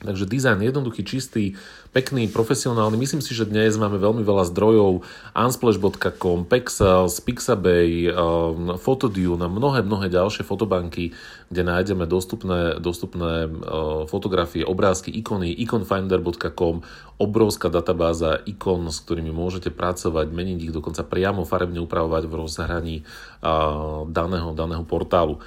Takže 0.00 0.24
dizajn 0.24 0.64
jednoduchý, 0.64 1.04
čistý, 1.04 1.60
pekný, 1.92 2.32
profesionálny. 2.32 2.96
Myslím 2.96 3.20
si, 3.20 3.36
že 3.36 3.44
dnes 3.44 3.76
máme 3.76 4.00
veľmi 4.00 4.24
veľa 4.24 4.48
zdrojov. 4.48 5.04
Unsplash.com, 5.36 6.48
Pexels, 6.48 7.20
Pixabay, 7.20 8.08
um, 8.08 8.80
Photodune 8.80 9.44
a 9.44 9.52
mnohé, 9.52 9.84
mnohé 9.84 10.08
ďalšie 10.08 10.40
fotobanky, 10.40 11.12
kde 11.52 11.62
nájdeme 11.68 12.08
dostupné, 12.08 12.80
dostupné 12.80 13.44
uh, 13.44 14.08
fotografie, 14.08 14.64
obrázky, 14.64 15.12
ikony, 15.12 15.52
iconfinder.com, 15.68 16.80
obrovská 17.20 17.68
databáza 17.68 18.40
ikon, 18.48 18.88
s 18.88 19.04
ktorými 19.04 19.28
môžete 19.36 19.68
pracovať, 19.68 20.32
meniť 20.32 20.58
ich 20.64 20.72
dokonca 20.72 21.04
priamo 21.04 21.44
farebne 21.44 21.84
upravovať 21.84 22.24
v 22.24 22.36
rozhraní 22.40 22.96
uh, 23.44 24.08
daného, 24.08 24.56
daného 24.56 24.80
portálu. 24.88 25.44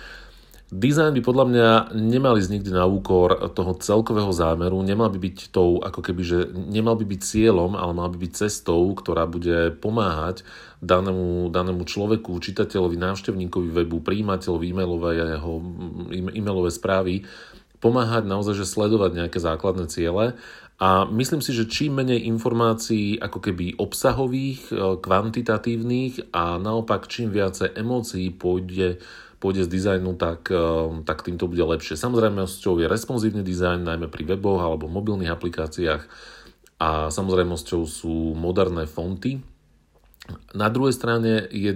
Design 0.73 1.13
by 1.13 1.21
podľa 1.21 1.45
mňa 1.53 1.69
nemali 1.93 2.41
ísť 2.41 2.49
nikdy 2.49 2.73
na 2.73 2.89
úkor 2.89 3.53
toho 3.53 3.77
celkového 3.77 4.33
zámeru, 4.33 4.81
nemal 4.81 5.13
by 5.13 5.21
byť 5.21 5.53
tou, 5.53 5.77
ako 5.77 6.01
keby, 6.01 6.21
že 6.25 6.39
nemal 6.49 6.97
by 6.97 7.05
byť 7.05 7.21
cieľom, 7.21 7.77
ale 7.77 7.93
mal 7.93 8.09
by 8.09 8.17
byť 8.17 8.33
cestou, 8.33 8.81
ktorá 8.97 9.29
bude 9.29 9.77
pomáhať 9.77 10.41
danému, 10.81 11.53
danému 11.53 11.85
človeku, 11.85 12.33
čitateľovi, 12.41 12.97
návštevníkovi 12.97 13.69
webu, 13.69 14.01
príjimateľovi 14.01 14.65
e-mailového, 14.73 15.51
e-mailové 16.33 16.73
správy, 16.73 17.21
pomáhať 17.77 18.25
naozaj, 18.25 18.57
že 18.57 18.65
sledovať 18.65 19.11
nejaké 19.13 19.37
základné 19.37 19.85
ciele. 19.93 20.33
A 20.81 21.05
myslím 21.05 21.45
si, 21.45 21.53
že 21.53 21.69
čím 21.69 22.01
menej 22.01 22.25
informácií 22.33 23.21
ako 23.21 23.39
keby 23.45 23.77
obsahových, 23.77 24.73
e, 24.73 24.97
kvantitatívnych 24.99 26.33
a 26.33 26.57
naopak 26.57 27.05
čím 27.05 27.29
viacej 27.29 27.77
emócií 27.77 28.33
pôjde 28.33 28.97
pôjde 29.43 29.67
z 29.67 29.73
dizajnu, 29.75 30.15
tak, 30.15 30.47
eh, 30.47 31.03
tak 31.03 31.27
tým 31.27 31.35
bude 31.51 31.59
lepšie. 31.59 31.99
Samozrejme, 31.99 32.47
je 32.79 32.87
responsívny 32.87 33.43
dizajn, 33.43 33.83
najmä 33.83 34.07
pri 34.07 34.23
weboch 34.23 34.63
alebo 34.63 34.87
mobilných 34.87 35.35
aplikáciách 35.35 36.07
a 36.79 37.11
samozrejmosťou 37.11 37.81
sú 37.83 38.31
moderné 38.31 38.87
fonty. 38.87 39.43
Na 40.55 40.71
druhej 40.71 40.95
strane 40.95 41.43
je, 41.51 41.75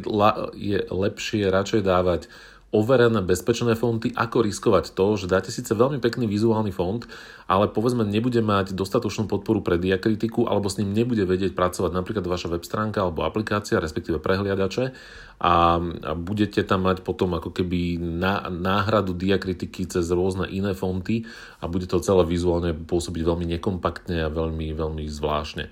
je 0.55 0.79
lepšie 0.87 1.51
radšej 1.51 1.83
dávať 1.83 2.31
overené 2.75 3.23
bezpečné 3.23 3.79
fonty, 3.79 4.11
ako 4.11 4.43
riskovať 4.43 4.91
to, 4.91 5.15
že 5.15 5.31
dáte 5.31 5.55
síce 5.55 5.71
veľmi 5.71 6.03
pekný 6.03 6.27
vizuálny 6.27 6.75
font, 6.75 7.07
ale 7.47 7.71
povedzme 7.71 8.03
nebude 8.03 8.43
mať 8.43 8.75
dostatočnú 8.75 9.31
podporu 9.31 9.63
pre 9.63 9.79
diakritiku 9.79 10.51
alebo 10.51 10.67
s 10.67 10.75
ním 10.75 10.91
nebude 10.91 11.23
vedieť 11.23 11.55
pracovať 11.55 11.95
napríklad 11.95 12.27
vaša 12.27 12.51
web 12.51 12.67
stránka 12.67 13.07
alebo 13.07 13.23
aplikácia, 13.23 13.79
respektíve 13.79 14.19
prehliadače 14.19 14.91
a, 15.39 15.79
a 15.79 16.11
budete 16.11 16.59
tam 16.67 16.91
mať 16.91 17.07
potom 17.07 17.39
ako 17.39 17.55
keby 17.55 18.03
náhradu 18.51 19.15
diakritiky 19.15 19.87
cez 19.87 20.11
rôzne 20.11 20.51
iné 20.51 20.75
fonty 20.75 21.23
a 21.63 21.71
bude 21.71 21.87
to 21.87 22.03
celé 22.03 22.27
vizuálne 22.27 22.75
pôsobiť 22.75 23.21
veľmi 23.23 23.47
nekompaktne 23.57 24.27
a 24.27 24.33
veľmi, 24.33 24.75
veľmi 24.75 25.07
zvláštne. 25.07 25.71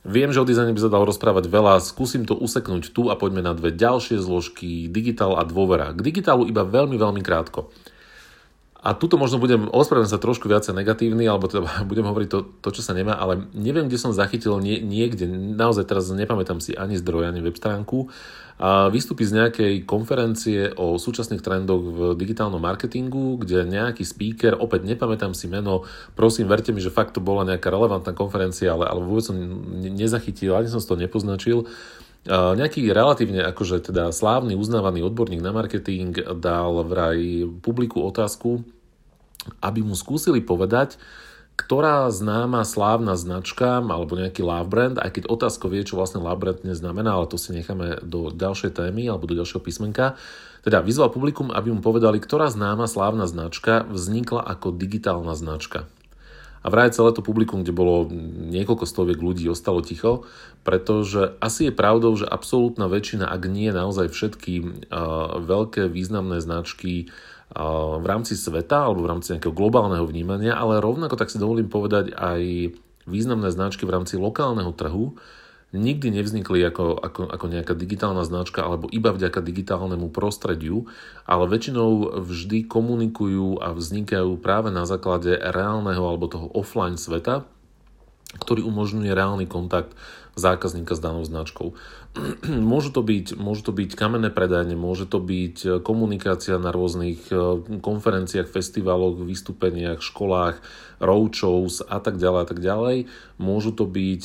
Viem, 0.00 0.32
že 0.32 0.40
o 0.40 0.48
dizajne 0.48 0.72
by 0.72 0.80
sa 0.80 0.88
dalo 0.88 1.04
rozprávať 1.04 1.52
veľa, 1.52 1.76
skúsim 1.84 2.24
to 2.24 2.32
useknúť 2.32 2.96
tu 2.96 3.12
a 3.12 3.20
poďme 3.20 3.44
na 3.44 3.52
dve 3.52 3.68
ďalšie 3.68 4.16
zložky, 4.16 4.88
digitál 4.88 5.36
a 5.36 5.44
dôvera. 5.44 5.92
K 5.92 6.00
digitálu 6.00 6.48
iba 6.48 6.64
veľmi, 6.64 6.96
veľmi 6.96 7.20
krátko. 7.20 7.68
A 8.80 8.96
tuto 8.96 9.20
možno 9.20 9.36
budem, 9.36 9.68
ospravedlňujem 9.68 10.14
sa 10.16 10.20
trošku 10.20 10.48
viacej 10.48 10.72
negatívny, 10.72 11.28
alebo 11.28 11.52
teda 11.52 11.68
budem 11.90 12.08
hovoriť 12.08 12.28
to, 12.32 12.38
to, 12.64 12.68
čo 12.80 12.82
sa 12.84 12.96
nemá, 12.96 13.20
ale 13.20 13.44
neviem, 13.52 13.86
kde 13.86 14.00
som 14.00 14.16
zachytil 14.16 14.56
nie, 14.60 14.80
niekde, 14.80 15.28
naozaj 15.28 15.84
teraz 15.84 16.08
nepamätám 16.08 16.64
si 16.64 16.72
ani 16.72 16.96
zdroj, 16.96 17.28
ani 17.28 17.44
web 17.44 17.56
stránku, 17.56 18.08
a 18.60 18.92
vystúpi 18.92 19.24
z 19.24 19.40
nejakej 19.40 19.88
konferencie 19.88 20.68
o 20.76 21.00
súčasných 21.00 21.40
trendoch 21.40 21.80
v 21.80 21.98
digitálnom 22.12 22.60
marketingu, 22.60 23.40
kde 23.40 23.64
nejaký 23.64 24.04
speaker, 24.04 24.52
opäť 24.52 24.84
nepamätám 24.84 25.32
si 25.32 25.48
meno, 25.48 25.88
prosím, 26.12 26.44
verte 26.44 26.68
mi, 26.68 26.84
že 26.84 26.92
fakt 26.92 27.16
to 27.16 27.24
bola 27.24 27.48
nejaká 27.48 27.72
relevantná 27.72 28.12
konferencia, 28.12 28.76
ale, 28.76 28.84
ale 28.84 29.00
vôbec 29.00 29.24
som 29.24 29.36
nezachytil, 29.80 30.52
ani 30.52 30.68
som 30.68 30.76
si 30.76 30.84
to 30.84 31.00
nepoznačil. 31.00 31.72
Nejaký 32.28 32.92
relatívne 32.92 33.40
akože 33.48 33.80
teda 33.80 34.12
slávny, 34.12 34.52
uznávaný 34.52 35.00
odborník 35.08 35.40
na 35.40 35.56
marketing 35.56 36.12
dal 36.36 36.84
vraj 36.84 37.48
publiku 37.64 38.04
otázku, 38.04 38.60
aby 39.64 39.80
mu 39.80 39.96
skúsili 39.96 40.44
povedať, 40.44 41.00
ktorá 41.56 42.08
známa 42.12 42.64
slávna 42.64 43.16
značka 43.16 43.80
alebo 43.80 44.16
nejaký 44.16 44.44
love 44.44 44.68
brand, 44.68 44.96
aj 45.00 45.16
keď 45.16 45.32
otázko 45.32 45.72
vie, 45.72 45.84
čo 45.84 45.96
vlastne 45.96 46.20
love 46.20 46.40
brand 46.40 46.60
neznamená, 46.60 47.16
ale 47.16 47.28
to 47.28 47.40
si 47.40 47.56
necháme 47.56 48.04
do 48.04 48.32
ďalšej 48.32 48.80
témy 48.80 49.08
alebo 49.08 49.28
do 49.28 49.36
ďalšieho 49.36 49.60
písmenka, 49.60 50.16
teda 50.60 50.84
vyzval 50.84 51.08
publikum, 51.08 51.48
aby 51.48 51.72
mu 51.72 51.80
povedali, 51.80 52.20
ktorá 52.20 52.52
známa 52.52 52.84
slávna 52.84 53.24
značka 53.24 53.88
vznikla 53.88 54.44
ako 54.44 54.76
digitálna 54.76 55.32
značka. 55.32 55.88
A 56.60 56.68
vraj 56.68 56.92
celé 56.92 57.16
to 57.16 57.24
publikum, 57.24 57.64
kde 57.64 57.72
bolo 57.72 58.04
niekoľko 58.52 58.84
stoviek 58.84 59.16
ľudí, 59.16 59.48
ostalo 59.48 59.80
ticho, 59.80 60.28
pretože 60.60 61.32
asi 61.40 61.68
je 61.68 61.72
pravdou, 61.72 62.12
že 62.12 62.28
absolútna 62.28 62.84
väčšina, 62.84 63.24
ak 63.32 63.42
nie 63.48 63.72
naozaj 63.72 64.12
všetky 64.12 64.54
uh, 64.60 65.40
veľké 65.40 65.88
významné 65.88 66.44
značky 66.44 67.08
v 67.50 68.06
rámci 68.06 68.38
sveta 68.38 68.86
alebo 68.86 69.02
v 69.02 69.10
rámci 69.10 69.34
nejakého 69.34 69.50
globálneho 69.50 70.06
vnímania, 70.06 70.54
ale 70.54 70.78
rovnako 70.78 71.18
tak 71.18 71.34
si 71.34 71.42
dovolím 71.42 71.66
povedať 71.66 72.14
aj 72.14 72.70
významné 73.10 73.50
značky 73.50 73.82
v 73.82 73.94
rámci 73.98 74.14
lokálneho 74.14 74.70
trhu 74.70 75.18
nikdy 75.70 76.10
nevznikli 76.10 76.66
ako, 76.66 76.98
ako, 76.98 77.22
ako 77.30 77.46
nejaká 77.46 77.74
digitálna 77.78 78.26
značka 78.26 78.66
alebo 78.66 78.90
iba 78.90 79.14
vďaka 79.14 79.38
digitálnemu 79.38 80.10
prostrediu, 80.10 80.90
ale 81.26 81.46
väčšinou 81.46 82.22
vždy 82.26 82.66
komunikujú 82.66 83.62
a 83.62 83.70
vznikajú 83.70 84.34
práve 84.42 84.74
na 84.74 84.82
základe 84.82 85.38
reálneho 85.38 86.02
alebo 86.02 86.26
toho 86.26 86.50
offline 86.50 86.98
sveta, 86.98 87.46
ktorý 88.38 88.66
umožňuje 88.66 89.10
reálny 89.10 89.46
kontakt 89.46 89.94
zákazníka 90.40 90.96
s 90.96 91.04
danou 91.04 91.20
značkou. 91.22 91.76
môžu, 92.72 92.90
to 92.90 93.06
byť, 93.06 93.38
môžu 93.38 93.70
to 93.70 93.72
byť 93.76 93.94
kamenné 93.94 94.34
predajne, 94.34 94.74
môže 94.74 95.06
to 95.06 95.22
byť 95.22 95.56
e, 95.62 95.68
komunikácia 95.78 96.58
na 96.58 96.74
rôznych 96.74 97.30
e, 97.30 97.62
konferenciách, 97.78 98.50
festivaloch, 98.50 99.20
vystúpeniach, 99.22 100.02
školách, 100.02 100.58
roadshows 100.98 101.86
a 101.86 102.02
tak 102.02 102.18
ďalej 102.18 102.40
a 102.42 102.46
tak 102.48 102.58
ďalej. 102.58 102.96
Môžu 103.40 103.72
to 103.72 103.88
byť, 103.88 104.22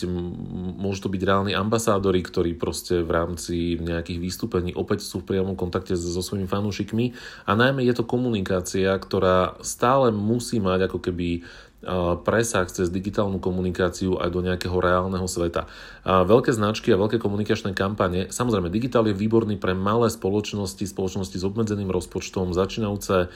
môžu 0.76 1.08
to 1.08 1.10
byť 1.14 1.22
reálni 1.24 1.54
ambasádori, 1.56 2.20
ktorí 2.26 2.52
proste 2.58 3.06
v 3.06 3.12
rámci 3.14 3.56
nejakých 3.80 4.20
vystúpení 4.20 4.74
opäť 4.76 5.06
sú 5.08 5.24
v 5.24 5.36
priamom 5.36 5.56
kontakte 5.56 5.96
so 5.96 6.20
svojimi 6.20 6.50
fanúšikmi 6.50 7.16
a 7.48 7.52
najmä 7.56 7.86
je 7.86 7.94
to 7.96 8.04
komunikácia, 8.04 8.92
ktorá 8.92 9.56
stále 9.64 10.12
musí 10.12 10.60
mať 10.60 10.92
ako 10.92 11.00
keby 11.00 11.48
presah 12.26 12.66
cez 12.66 12.90
digitálnu 12.90 13.38
komunikáciu 13.38 14.18
aj 14.18 14.30
do 14.34 14.42
nejakého 14.42 14.74
reálneho 14.82 15.30
sveta. 15.30 15.70
Veľké 16.04 16.50
značky 16.50 16.90
a 16.90 16.98
veľké 16.98 17.22
komunikačné 17.22 17.78
kampane, 17.78 18.34
samozrejme 18.34 18.74
digitál 18.74 19.06
je 19.06 19.14
výborný 19.14 19.62
pre 19.62 19.78
malé 19.78 20.10
spoločnosti, 20.10 20.82
spoločnosti 20.82 21.38
s 21.38 21.46
obmedzeným 21.46 21.94
rozpočtom, 21.94 22.58
začínajúce 22.58 23.30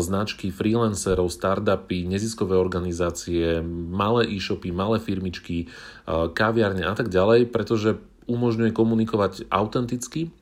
značky 0.00 0.48
freelancerov, 0.48 1.28
startupy, 1.28 2.08
neziskové 2.08 2.56
organizácie, 2.56 3.60
malé 3.92 4.28
e-shopy, 4.32 4.72
malé 4.72 4.96
firmičky, 4.98 5.68
kaviarne 6.08 6.88
a 6.88 6.94
tak 6.96 7.12
ďalej, 7.12 7.52
pretože 7.52 8.00
umožňuje 8.24 8.72
komunikovať 8.72 9.52
autenticky 9.52 10.32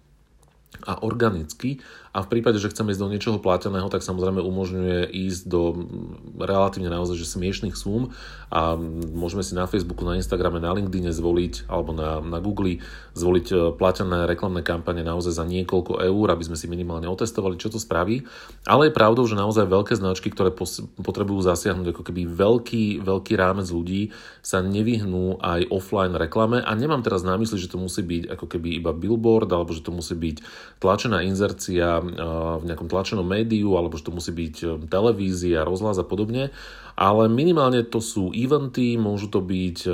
a 0.87 1.05
organicky 1.05 1.83
a 2.13 2.21
v 2.21 2.29
prípade, 2.29 2.61
že 2.61 2.69
chceme 2.69 2.93
ísť 2.93 3.01
do 3.01 3.09
niečoho 3.09 3.39
plateného, 3.41 3.89
tak 3.89 4.05
samozrejme 4.05 4.45
umožňuje 4.45 5.09
ísť 5.09 5.43
do 5.49 5.89
relatívne 6.37 6.93
naozaj 6.93 7.17
že 7.17 7.25
smiešných 7.25 7.73
súm 7.73 8.13
a 8.53 8.77
môžeme 9.17 9.41
si 9.41 9.57
na 9.57 9.65
Facebooku, 9.65 10.05
na 10.05 10.21
Instagrame, 10.21 10.61
na 10.61 10.77
LinkedIne 10.77 11.09
zvoliť 11.09 11.73
alebo 11.73 11.97
na, 11.97 12.21
na 12.21 12.37
Google 12.37 12.85
zvoliť 13.17 13.47
e, 13.49 13.55
platené 13.81 14.29
reklamné 14.29 14.61
kampane 14.61 15.01
naozaj 15.01 15.41
za 15.41 15.45
niekoľko 15.49 16.05
eur, 16.05 16.27
aby 16.37 16.45
sme 16.45 16.61
si 16.61 16.69
minimálne 16.69 17.09
otestovali, 17.09 17.57
čo 17.57 17.73
to 17.73 17.81
spraví. 17.81 18.29
Ale 18.69 18.93
je 18.93 18.97
pravdou, 18.97 19.25
že 19.25 19.33
naozaj 19.33 19.65
veľké 19.73 19.97
značky, 19.97 20.29
ktoré 20.29 20.53
potrebujú 21.01 21.41
zasiahnuť 21.41 21.97
ako 21.97 22.03
keby 22.13 22.29
veľký, 22.29 23.01
veľký 23.01 23.33
rámec 23.41 23.73
ľudí, 23.73 24.13
sa 24.45 24.61
nevyhnú 24.61 25.41
aj 25.41 25.73
offline 25.73 26.13
reklame 26.13 26.61
a 26.61 26.73
nemám 26.77 27.01
teraz 27.01 27.25
na 27.25 27.41
mysli, 27.41 27.57
že 27.57 27.73
to 27.73 27.81
musí 27.81 28.05
byť 28.05 28.37
ako 28.37 28.47
keby 28.53 28.77
iba 28.77 28.93
billboard 28.93 29.49
alebo 29.49 29.73
že 29.73 29.81
to 29.81 29.97
musí 29.97 30.13
byť 30.13 30.37
tlačená 30.77 31.25
inzercia 31.25 32.02
v 32.03 32.65
nejakom 32.67 32.91
tlačenom 32.91 33.25
médiu, 33.25 33.79
alebo 33.79 33.95
že 33.95 34.11
to 34.11 34.13
musí 34.13 34.35
byť 34.35 34.57
e, 34.63 34.67
televízia, 34.91 35.65
rozhlas 35.67 35.97
a 35.97 36.07
podobne. 36.07 36.51
Ale 36.93 37.25
minimálne 37.31 37.87
to 37.89 38.05
sú 38.05 38.35
eventy, 38.37 39.01
môžu 39.01 39.33
to 39.33 39.41
byť 39.41 39.79
e, 39.87 39.91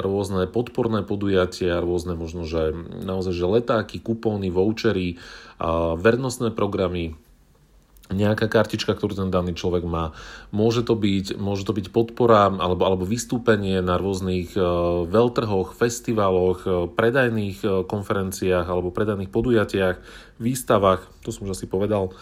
rôzne 0.00 0.48
podporné 0.48 1.04
podujatia, 1.04 1.84
rôzne 1.84 2.16
možno, 2.16 2.48
že 2.48 2.72
naozaj, 3.04 3.34
že 3.36 3.46
letáky, 3.46 4.00
kupóny, 4.00 4.48
vouchery, 4.48 5.20
vernostné 5.98 6.54
programy, 6.54 7.18
nejaká 8.08 8.48
kartička, 8.48 8.96
ktorú 8.96 9.12
ten 9.12 9.28
daný 9.28 9.52
človek 9.52 9.84
má. 9.84 10.16
Môže 10.48 10.80
to 10.80 10.96
byť, 10.96 11.36
môže 11.36 11.68
to 11.68 11.76
byť 11.76 11.92
podpora 11.92 12.48
alebo, 12.48 12.88
alebo 12.88 13.04
vystúpenie 13.04 13.84
na 13.84 14.00
rôznych 14.00 14.56
uh, 14.56 15.04
veľtrhoch, 15.04 15.76
festivaloch, 15.76 16.58
uh, 16.64 16.72
predajných 16.88 17.58
uh, 17.64 17.70
konferenciách 17.84 18.64
alebo 18.64 18.94
predajných 18.94 19.28
podujatiach, 19.28 19.96
výstavách, 20.40 21.04
to 21.20 21.34
som 21.34 21.44
už 21.44 21.58
asi 21.58 21.66
povedal, 21.68 22.14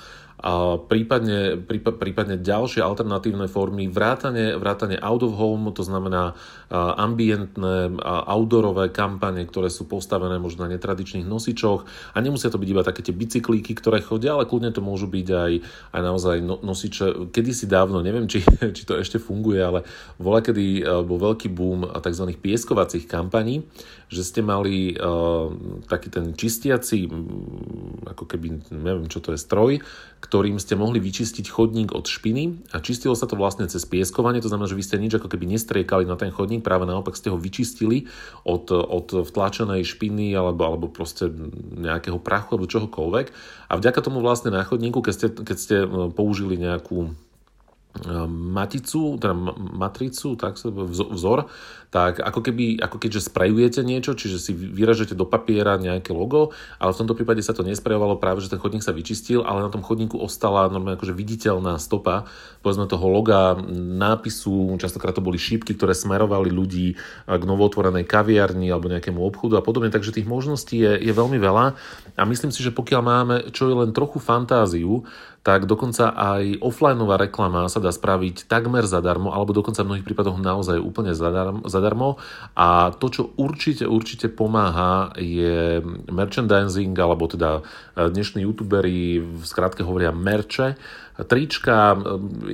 a 0.47 0.79
prípadne, 0.79 1.59
prípadne 1.99 2.39
ďalšie 2.39 2.79
alternatívne 2.79 3.51
formy, 3.51 3.91
vrátane, 3.91 4.55
vrátane 4.55 4.95
out 5.03 5.27
of 5.27 5.35
home, 5.35 5.75
to 5.75 5.83
znamená 5.83 6.39
ambientné, 6.71 7.99
outdoorové 8.31 8.95
kampane, 8.95 9.43
ktoré 9.43 9.75
sú 9.75 9.91
postavené 9.91 10.39
možno 10.39 10.63
na 10.63 10.79
netradičných 10.79 11.27
nosičoch 11.27 11.83
a 12.15 12.17
nemusia 12.23 12.47
to 12.47 12.63
byť 12.63 12.69
iba 12.71 12.87
také 12.87 13.03
tie 13.03 13.11
bicyklíky, 13.11 13.75
ktoré 13.75 13.99
chodia, 13.99 14.39
ale 14.39 14.47
kľudne 14.47 14.71
to 14.71 14.87
môžu 14.87 15.11
byť 15.11 15.29
aj, 15.35 15.53
aj 15.99 16.01
naozaj 16.07 16.37
no, 16.47 16.63
nosiče. 16.63 17.35
Kedysi 17.35 17.67
dávno, 17.67 17.99
neviem, 17.99 18.31
či, 18.31 18.47
či 18.77 18.87
to 18.87 19.03
ešte 19.03 19.19
funguje, 19.19 19.59
ale 19.59 19.83
voľa 20.23 20.47
kedy 20.47 20.67
bol 21.03 21.19
veľký 21.19 21.51
boom 21.51 21.91
tzv. 21.91 22.25
pieskovacích 22.39 23.11
kampaní, 23.11 23.67
že 24.07 24.23
ste 24.23 24.47
mali 24.47 24.95
uh, 24.95 25.51
taký 25.91 26.15
ten 26.15 26.39
čistiaci, 26.39 27.11
ako 28.07 28.25
keby, 28.31 28.71
neviem 28.71 29.11
čo 29.11 29.19
to 29.19 29.35
je, 29.35 29.39
stroj, 29.43 29.83
ktorým 30.37 30.61
ste 30.61 30.77
mohli 30.77 31.01
vyčistiť 31.01 31.49
chodník 31.49 31.97
od 31.97 32.05
špiny 32.05 32.69
a 32.77 32.85
čistilo 32.85 33.17
sa 33.17 33.25
to 33.25 33.41
vlastne 33.41 33.65
cez 33.73 33.89
pieskovanie, 33.89 34.45
to 34.45 34.53
znamená, 34.53 34.69
že 34.69 34.77
vy 34.77 34.85
ste 34.85 35.01
nič 35.01 35.17
ako 35.17 35.33
keby 35.33 35.49
nestriekali 35.49 36.05
na 36.05 36.21
ten 36.21 36.29
chodník, 36.29 36.61
práve 36.61 36.85
naopak 36.85 37.17
ste 37.17 37.33
ho 37.33 37.41
vyčistili 37.41 38.05
od, 38.45 38.69
od 38.69 39.25
vtlačenej 39.25 39.81
špiny 39.81 40.37
alebo, 40.37 40.61
alebo 40.69 40.93
proste 40.93 41.33
nejakého 41.81 42.21
prachu 42.21 42.61
alebo 42.61 42.69
čohokoľvek. 42.69 43.27
A 43.73 43.81
vďaka 43.81 44.05
tomu 44.05 44.21
vlastne 44.21 44.53
na 44.53 44.61
chodníku, 44.61 45.01
keď 45.01 45.15
ste, 45.17 45.27
keď 45.33 45.57
ste 45.57 45.77
e, 45.81 46.13
použili 46.13 46.61
nejakú 46.61 47.17
maticu, 48.29 49.17
teda 49.17 49.33
matricu, 49.57 50.37
tak 50.37 50.61
sa 50.61 50.69
vzor, 50.73 51.49
tak 51.89 52.21
ako 52.21 52.45
keby, 52.45 52.83
ako 52.83 53.01
keďže 53.01 53.33
sprejujete 53.33 53.81
niečo, 53.81 54.13
čiže 54.13 54.37
si 54.37 54.53
vyražete 54.53 55.17
do 55.17 55.25
papiera 55.25 55.81
nejaké 55.81 56.13
logo, 56.13 56.53
ale 56.77 56.93
v 56.93 57.01
tomto 57.01 57.17
prípade 57.17 57.41
sa 57.41 57.57
to 57.57 57.65
nesprejovalo 57.65 58.21
práve, 58.21 58.45
že 58.45 58.53
ten 58.53 58.61
chodník 58.61 58.85
sa 58.85 58.93
vyčistil, 58.93 59.47
ale 59.47 59.65
na 59.65 59.73
tom 59.73 59.81
chodníku 59.81 60.21
ostala 60.21 60.69
normálne 60.69 61.01
akože 61.01 61.17
viditeľná 61.17 61.81
stopa, 61.81 62.29
povedzme 62.61 62.85
toho 62.91 63.07
loga, 63.09 63.57
nápisu, 63.97 64.77
častokrát 64.77 65.17
to 65.17 65.25
boli 65.25 65.41
šípky, 65.41 65.73
ktoré 65.73 65.97
smerovali 65.97 66.53
ľudí 66.53 66.99
k 67.25 67.43
novootvorenej 67.47 68.05
kaviarni 68.05 68.69
alebo 68.69 68.93
nejakému 68.93 69.23
obchodu 69.23 69.57
a 69.57 69.65
podobne, 69.65 69.89
takže 69.89 70.13
tých 70.13 70.29
možností 70.29 70.83
je, 70.83 70.93
je 71.01 71.13
veľmi 71.15 71.41
veľa. 71.41 71.73
A 72.19 72.23
myslím 72.29 72.53
si, 72.53 72.61
že 72.61 72.75
pokiaľ 72.75 73.03
máme 73.03 73.37
čo 73.55 73.71
je 73.71 73.77
len 73.79 73.95
trochu 73.95 74.19
fantáziu, 74.19 75.07
tak 75.47 75.71
dokonca 75.71 76.11
aj 76.11 76.59
offlineová 76.59 77.23
reklama 77.23 77.71
sa 77.71 77.79
dá 77.79 77.95
spraviť 77.95 78.51
takmer 78.51 78.83
zadarmo, 78.83 79.31
alebo 79.31 79.55
dokonca 79.55 79.87
v 79.87 79.95
mnohých 79.95 80.07
prípadoch 80.11 80.43
naozaj 80.43 80.83
úplne 80.83 81.15
zadarmo. 81.63 82.19
A 82.59 82.91
to, 82.91 83.07
čo 83.07 83.23
určite, 83.39 83.87
určite 83.87 84.27
pomáha, 84.27 85.15
je 85.15 85.87
merchandising, 86.11 86.99
alebo 86.99 87.31
teda 87.31 87.63
e, 87.95 88.11
dnešní 88.11 88.43
youtuberi 88.43 89.23
v 89.23 89.43
skratke 89.47 89.87
hovoria 89.87 90.11
merče, 90.11 90.75
trička, 91.31 91.95
e, 91.95 91.99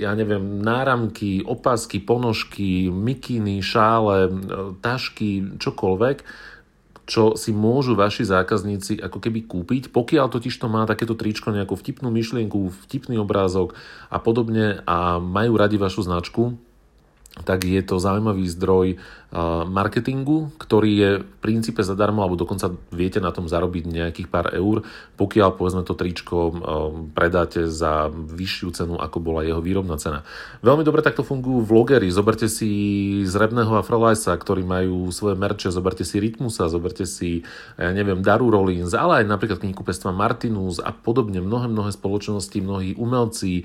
ja 0.05 0.13
neviem, 0.13 0.61
náramky, 0.61 1.49
opasky, 1.49 1.97
ponožky, 1.97 2.93
mikiny, 2.93 3.65
šále, 3.65 4.29
e, 4.29 4.33
tašky, 4.85 5.57
čokoľvek 5.57 6.52
čo 7.03 7.35
si 7.35 7.51
môžu 7.51 7.99
vaši 7.99 8.23
zákazníci 8.23 9.03
ako 9.03 9.19
keby 9.19 9.45
kúpiť, 9.51 9.91
pokiaľ 9.91 10.31
totiž 10.31 10.55
to 10.55 10.71
má 10.71 10.87
takéto 10.87 11.19
tričko 11.19 11.51
nejakú 11.51 11.75
vtipnú 11.75 12.09
myšlienku, 12.15 12.71
vtipný 12.87 13.19
obrázok 13.19 13.75
a 14.07 14.23
podobne 14.23 14.81
a 14.87 15.19
majú 15.19 15.59
radi 15.59 15.77
vašu 15.77 16.07
značku, 16.07 16.55
tak 17.33 17.65
je 17.65 17.81
to 17.81 17.97
zaujímavý 17.97 18.45
zdroj 18.45 19.01
marketingu, 19.73 20.53
ktorý 20.61 20.91
je 20.93 21.11
v 21.25 21.37
princípe 21.41 21.81
zadarmo, 21.81 22.21
alebo 22.21 22.37
dokonca 22.37 22.77
viete 22.93 23.17
na 23.17 23.33
tom 23.33 23.49
zarobiť 23.49 23.89
nejakých 23.89 24.29
pár 24.29 24.53
eur, 24.53 24.85
pokiaľ 25.17 25.57
povedzme 25.57 25.89
to 25.89 25.97
tričko 25.97 26.53
predáte 27.17 27.65
za 27.73 28.13
vyššiu 28.13 28.69
cenu, 28.77 28.95
ako 29.01 29.25
bola 29.25 29.41
jeho 29.41 29.65
výrobná 29.65 29.97
cena. 29.97 30.29
Veľmi 30.61 30.85
dobre 30.85 31.01
takto 31.01 31.25
fungujú 31.25 31.65
vlogery. 31.65 32.13
Zoberte 32.13 32.45
si 32.45 32.69
Zrebného 33.25 33.73
a 33.73 33.81
Frolajsa, 33.81 34.37
ktorí 34.37 34.69
majú 34.69 35.09
svoje 35.09 35.41
merče, 35.41 35.73
zoberte 35.73 36.05
si 36.05 36.21
Rytmusa, 36.21 36.69
zoberte 36.69 37.09
si, 37.09 37.41
ja 37.81 37.89
neviem, 37.97 38.21
Daru 38.21 38.53
Rollins, 38.53 38.93
ale 38.93 39.25
aj 39.25 39.33
napríklad 39.33 39.65
knihkupectva 39.65 40.13
Martinus 40.13 40.77
a 40.77 40.93
podobne. 40.93 41.41
Mnohé, 41.41 41.73
mnohé 41.73 41.89
spoločnosti, 41.97 42.61
mnohí 42.61 43.01
umelci, 43.01 43.65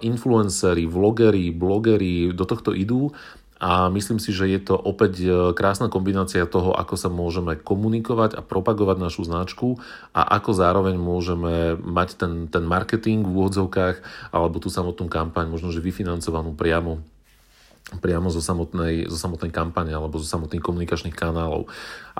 influenceri, 0.00 0.88
vlogery, 0.88 1.52
blogery 1.52 2.32
do 2.32 2.48
tohto 2.48 2.69
idú 2.72 3.14
a 3.60 3.92
myslím 3.92 4.16
si, 4.16 4.32
že 4.32 4.48
je 4.48 4.56
to 4.56 4.72
opäť 4.72 5.20
e, 5.20 5.28
krásna 5.52 5.92
kombinácia 5.92 6.48
toho, 6.48 6.72
ako 6.72 6.96
sa 6.96 7.12
môžeme 7.12 7.60
komunikovať 7.60 8.40
a 8.40 8.40
propagovať 8.40 8.96
našu 8.96 9.28
značku 9.28 9.76
a 10.16 10.24
ako 10.40 10.56
zároveň 10.56 10.96
môžeme 10.96 11.76
mať 11.76 12.16
ten, 12.16 12.48
ten 12.48 12.64
marketing 12.64 13.20
v 13.20 13.36
úvodzovkách 13.36 14.00
alebo 14.32 14.56
tú 14.56 14.72
samotnú 14.72 15.12
kampaň 15.12 15.52
možno, 15.52 15.68
že 15.68 15.84
vyfinancovanú 15.84 16.56
priamo 16.56 17.04
priamo 17.98 18.30
zo 18.30 18.38
samotnej, 18.38 19.10
zo 19.10 19.18
samotnej 19.18 19.50
kampane 19.50 19.90
alebo 19.90 20.22
zo 20.22 20.28
samotných 20.28 20.62
komunikačných 20.62 21.16
kanálov. 21.16 21.66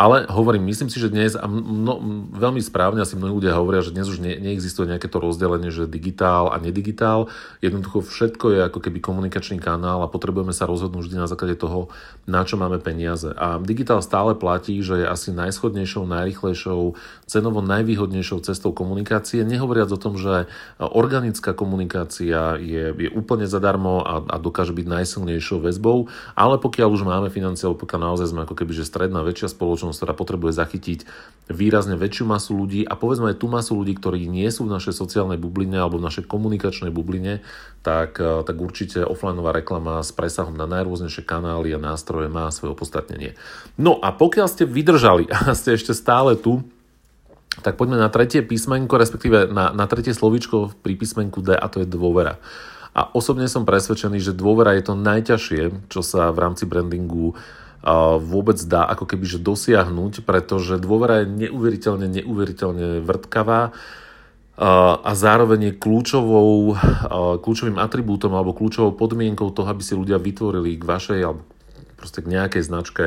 Ale 0.01 0.25
hovorím, 0.33 0.65
myslím 0.73 0.89
si, 0.89 0.97
že 0.97 1.13
dnes, 1.13 1.37
a 1.37 1.45
mno, 1.45 2.01
veľmi 2.33 2.65
správne 2.65 3.05
asi 3.05 3.21
mnohí 3.21 3.37
ľudia 3.37 3.53
hovoria, 3.53 3.85
že 3.85 3.93
dnes 3.93 4.09
už 4.09 4.25
ne, 4.25 4.33
neexistuje 4.33 4.89
nejaké 4.89 5.13
to 5.13 5.21
rozdelenie, 5.21 5.69
že 5.69 5.85
digitál 5.85 6.49
a 6.49 6.57
nedigitál. 6.57 7.29
Jednoducho 7.61 8.01
všetko 8.09 8.47
je 8.49 8.59
ako 8.65 8.81
keby 8.81 8.97
komunikačný 9.05 9.61
kanál 9.61 10.01
a 10.01 10.09
potrebujeme 10.09 10.57
sa 10.57 10.65
rozhodnúť 10.65 11.05
vždy 11.05 11.17
na 11.21 11.29
základe 11.29 11.53
toho, 11.61 11.93
na 12.25 12.49
čo 12.49 12.57
máme 12.57 12.81
peniaze. 12.81 13.29
A 13.37 13.61
digitál 13.61 14.01
stále 14.01 14.33
platí, 14.33 14.81
že 14.81 15.05
je 15.05 15.07
asi 15.07 15.37
najschodnejšou, 15.37 16.09
najrychlejšou, 16.09 16.97
cenovo 17.29 17.61
najvýhodnejšou 17.61 18.41
cestou 18.41 18.73
komunikácie. 18.73 19.45
Nehovoriac 19.45 19.93
o 19.93 20.01
tom, 20.01 20.17
že 20.17 20.49
organická 20.81 21.53
komunikácia 21.53 22.57
je, 22.57 22.97
je 22.97 23.11
úplne 23.13 23.45
zadarmo 23.45 24.01
a, 24.01 24.25
a 24.25 24.37
dokáže 24.41 24.73
byť 24.73 24.87
najsilnejšou 24.89 25.61
väzbou, 25.61 26.09
ale 26.33 26.57
pokiaľ 26.57 26.89
už 26.89 27.05
máme 27.05 27.29
financie, 27.29 27.69
pokiaľ 27.69 28.01
naozaj 28.01 28.33
sme 28.33 28.49
ako 28.49 28.57
keby 28.57 28.73
že 28.73 28.89
stredná 28.89 29.21
väčšia 29.21 29.53
spoločnosť, 29.53 29.90
ktorá 29.97 30.15
potrebuje 30.15 30.55
zachytiť 30.55 31.09
výrazne 31.51 31.99
väčšiu 31.99 32.29
masu 32.31 32.55
ľudí 32.55 32.87
a 32.87 32.95
povedzme 32.95 33.35
aj 33.35 33.43
tú 33.43 33.51
masu 33.51 33.75
ľudí, 33.75 33.99
ktorí 33.99 34.31
nie 34.31 34.47
sú 34.55 34.71
v 34.71 34.75
našej 34.77 34.95
sociálnej 34.95 35.41
bubline 35.41 35.75
alebo 35.75 35.99
v 35.99 36.07
našej 36.07 36.31
komunikačnej 36.31 36.95
bubline, 36.95 37.43
tak, 37.83 38.23
eh, 38.23 38.47
tak 38.47 38.57
určite 38.61 39.03
offlineová 39.03 39.51
reklama 39.57 40.05
s 40.05 40.15
presahom 40.15 40.55
na 40.55 40.69
najrôznejšie 40.71 41.27
kanály 41.27 41.75
a 41.75 41.83
nástroje 41.83 42.31
má 42.31 42.47
svoje 42.55 42.77
opodstatnenie. 42.77 43.35
No 43.75 43.99
a 43.99 44.15
pokiaľ 44.15 44.47
ste 44.47 44.69
vydržali 44.69 45.27
a 45.35 45.57
ste 45.59 45.75
ešte 45.75 45.97
stále 45.97 46.39
tu, 46.39 46.63
tak 47.67 47.75
poďme 47.75 47.99
na 47.99 48.07
tretie 48.07 48.47
písmenko, 48.47 48.95
respektíve 48.95 49.51
na, 49.51 49.75
na 49.75 49.91
tretie 49.91 50.15
slovíčko 50.15 50.71
pri 50.87 50.95
písmenku 50.95 51.43
D 51.43 51.59
a 51.59 51.67
to 51.67 51.83
je 51.83 51.89
dôvera. 51.91 52.39
A 52.91 53.07
osobne 53.15 53.47
som 53.47 53.67
presvedčený, 53.67 54.19
že 54.19 54.35
dôvera 54.35 54.75
je 54.75 54.87
to 54.87 54.95
najťažšie, 54.99 55.91
čo 55.91 56.01
sa 56.03 56.35
v 56.35 56.39
rámci 56.43 56.67
brandingu 56.67 57.39
vôbec 58.21 58.61
dá 58.69 58.85
ako 58.85 59.09
keby 59.09 59.25
že 59.25 59.39
dosiahnuť, 59.41 60.29
pretože 60.29 60.77
dôvera 60.77 61.25
je 61.25 61.49
neuveriteľne, 61.49 62.07
neuveriteľne 62.21 63.01
vrtkavá 63.01 63.73
a 65.01 65.13
zároveň 65.17 65.73
je 65.73 65.79
kľúčovou, 65.81 66.77
kľúčovým 67.41 67.81
atribútom 67.81 68.37
alebo 68.37 68.53
kľúčovou 68.53 68.93
podmienkou 68.93 69.49
toho, 69.57 69.73
aby 69.73 69.81
si 69.81 69.97
ľudia 69.97 70.21
vytvorili 70.21 70.77
k 70.77 70.85
vašej 70.85 71.21
alebo 71.25 71.49
proste 71.97 72.21
k 72.21 72.33
nejakej 72.33 72.63
značke 72.69 73.05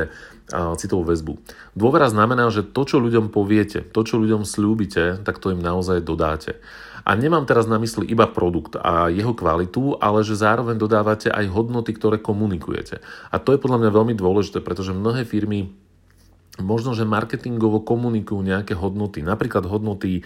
citovú 0.50 1.06
väzbu. 1.06 1.38
Dôvera 1.78 2.10
znamená, 2.10 2.50
že 2.50 2.66
to, 2.66 2.82
čo 2.82 2.98
ľuďom 2.98 3.30
poviete, 3.30 3.86
to, 3.86 4.00
čo 4.02 4.18
ľuďom 4.18 4.42
slúbite, 4.42 5.22
tak 5.22 5.38
to 5.38 5.54
im 5.54 5.62
naozaj 5.62 6.02
dodáte. 6.02 6.58
A 7.04 7.12
nemám 7.12 7.44
teraz 7.44 7.68
na 7.68 7.76
mysli 7.76 8.08
iba 8.08 8.24
produkt 8.24 8.80
a 8.80 9.12
jeho 9.12 9.36
kvalitu, 9.36 10.00
ale 10.00 10.24
že 10.24 10.40
zároveň 10.40 10.80
dodávate 10.80 11.28
aj 11.28 11.52
hodnoty, 11.52 11.92
ktoré 11.92 12.16
komunikujete. 12.16 13.04
A 13.28 13.36
to 13.36 13.52
je 13.52 13.60
podľa 13.60 13.84
mňa 13.84 13.90
veľmi 13.92 14.14
dôležité, 14.16 14.64
pretože 14.64 14.96
mnohé 14.96 15.28
firmy 15.28 15.68
možno, 16.62 16.94
že 16.94 17.04
marketingovo 17.04 17.82
komunikujú 17.82 18.38
nejaké 18.40 18.78
hodnoty. 18.78 19.26
Napríklad 19.26 19.66
hodnoty 19.66 20.22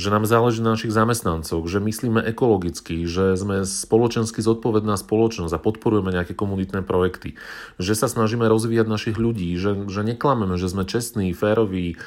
že 0.00 0.08
nám 0.08 0.24
záleží 0.24 0.64
na 0.64 0.72
našich 0.72 0.96
zamestnancoch, 0.96 1.68
že 1.68 1.76
myslíme 1.76 2.24
ekologicky, 2.24 3.04
že 3.04 3.36
sme 3.36 3.68
spoločensky 3.68 4.40
zodpovedná 4.40 4.96
spoločnosť 4.96 5.52
a 5.52 5.60
podporujeme 5.60 6.08
nejaké 6.08 6.32
komunitné 6.32 6.80
projekty, 6.80 7.36
že 7.76 7.92
sa 7.92 8.08
snažíme 8.08 8.48
rozvíjať 8.48 8.88
našich 8.88 9.16
ľudí, 9.20 9.52
že, 9.60 9.76
že 9.92 10.00
neklameme, 10.00 10.56
že 10.56 10.72
sme 10.72 10.88
čestní, 10.88 11.36
féroví, 11.36 12.00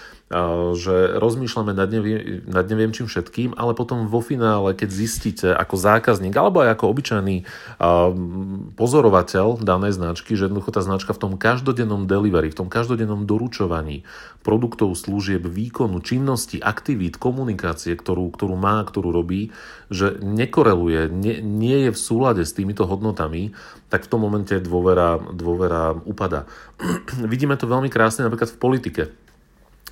že 0.74 1.20
rozmýšľame 1.20 1.78
nad 1.78 1.90
neviem, 1.92 2.42
nad 2.48 2.66
neviem 2.66 2.90
čím 2.90 3.06
všetkým, 3.06 3.54
ale 3.54 3.78
potom 3.78 4.10
vo 4.10 4.24
finále, 4.24 4.74
keď 4.74 4.90
zistíte 4.90 5.48
ako 5.54 5.76
zákazník 5.78 6.34
alebo 6.34 6.64
aj 6.66 6.80
ako 6.80 6.86
obyčajný 6.90 7.36
pozorovateľ 8.74 9.62
danej 9.62 10.00
značky, 10.00 10.34
že 10.34 10.50
jednoducho 10.50 10.74
tá 10.74 10.82
značka 10.82 11.14
v 11.14 11.22
tom 11.28 11.34
každodennom 11.38 12.08
delivery, 12.10 12.50
v 12.50 12.66
tom 12.66 12.70
každodennom 12.72 13.30
doručovaní 13.30 14.08
produktov, 14.42 14.96
služieb, 14.96 15.44
výkonu, 15.44 16.00
činnosti, 16.00 16.58
aktivít, 16.58 17.20
komunikácie, 17.20 17.83
komunikácie, 17.84 18.00
ktorú, 18.00 18.32
ktorú 18.32 18.56
má, 18.56 18.84
ktorú 18.84 19.12
robí, 19.12 19.52
že 19.92 20.16
nekoreluje, 20.24 21.12
nie, 21.12 21.44
nie 21.44 21.88
je 21.88 21.92
v 21.92 22.00
súlade 22.00 22.44
s 22.48 22.56
týmito 22.56 22.88
hodnotami, 22.88 23.52
tak 23.92 24.08
v 24.08 24.12
tom 24.16 24.24
momente 24.24 24.56
dôvera, 24.64 25.20
dôvera 25.20 25.94
upada. 26.08 26.48
Vidíme 27.32 27.60
to 27.60 27.68
veľmi 27.68 27.92
krásne 27.92 28.24
napríklad 28.24 28.56
v 28.56 28.62
politike 28.62 29.04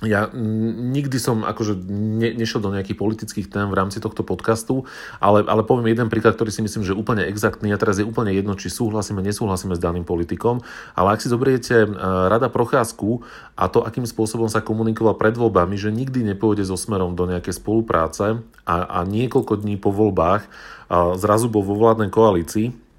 ja 0.02 0.28
nikdy 0.34 1.14
som 1.22 1.46
akože 1.46 1.78
ne, 1.86 2.34
nešiel 2.34 2.58
do 2.58 2.74
nejakých 2.74 2.98
politických 2.98 3.46
tém 3.46 3.70
v 3.70 3.78
rámci 3.78 4.02
tohto 4.02 4.26
podcastu, 4.26 4.82
ale, 5.22 5.46
ale 5.46 5.62
poviem 5.62 5.94
jeden 5.94 6.10
príklad, 6.10 6.34
ktorý 6.34 6.50
si 6.50 6.62
myslím, 6.62 6.82
že 6.82 6.92
je 6.94 7.00
úplne 7.00 7.22
exaktný 7.22 7.70
a 7.70 7.78
teraz 7.78 8.02
je 8.02 8.06
úplne 8.06 8.34
jedno, 8.34 8.58
či 8.58 8.66
súhlasíme, 8.66 9.22
nesúhlasíme 9.22 9.78
s 9.78 9.82
daným 9.82 10.02
politikom, 10.02 10.60
ale 10.98 11.14
ak 11.14 11.22
si 11.22 11.30
zoberiete 11.30 11.86
uh, 11.86 12.26
rada 12.26 12.50
Procházku 12.50 13.22
a 13.54 13.70
to, 13.70 13.86
akým 13.86 14.04
spôsobom 14.04 14.50
sa 14.50 14.60
komunikoval 14.60 15.14
pred 15.14 15.38
voľbami, 15.38 15.78
že 15.78 15.94
nikdy 15.94 16.34
nepôjde 16.34 16.66
so 16.66 16.74
smerom 16.74 17.14
do 17.14 17.30
nejakej 17.30 17.62
spolupráce 17.62 18.42
a, 18.66 18.76
a 18.86 18.98
niekoľko 19.06 19.62
dní 19.62 19.78
po 19.78 19.94
voľbách 19.94 20.42
uh, 20.44 21.14
zrazu 21.14 21.46
bol 21.46 21.62
vo 21.62 21.78
vládnej 21.78 22.10
koalícii, 22.10 22.91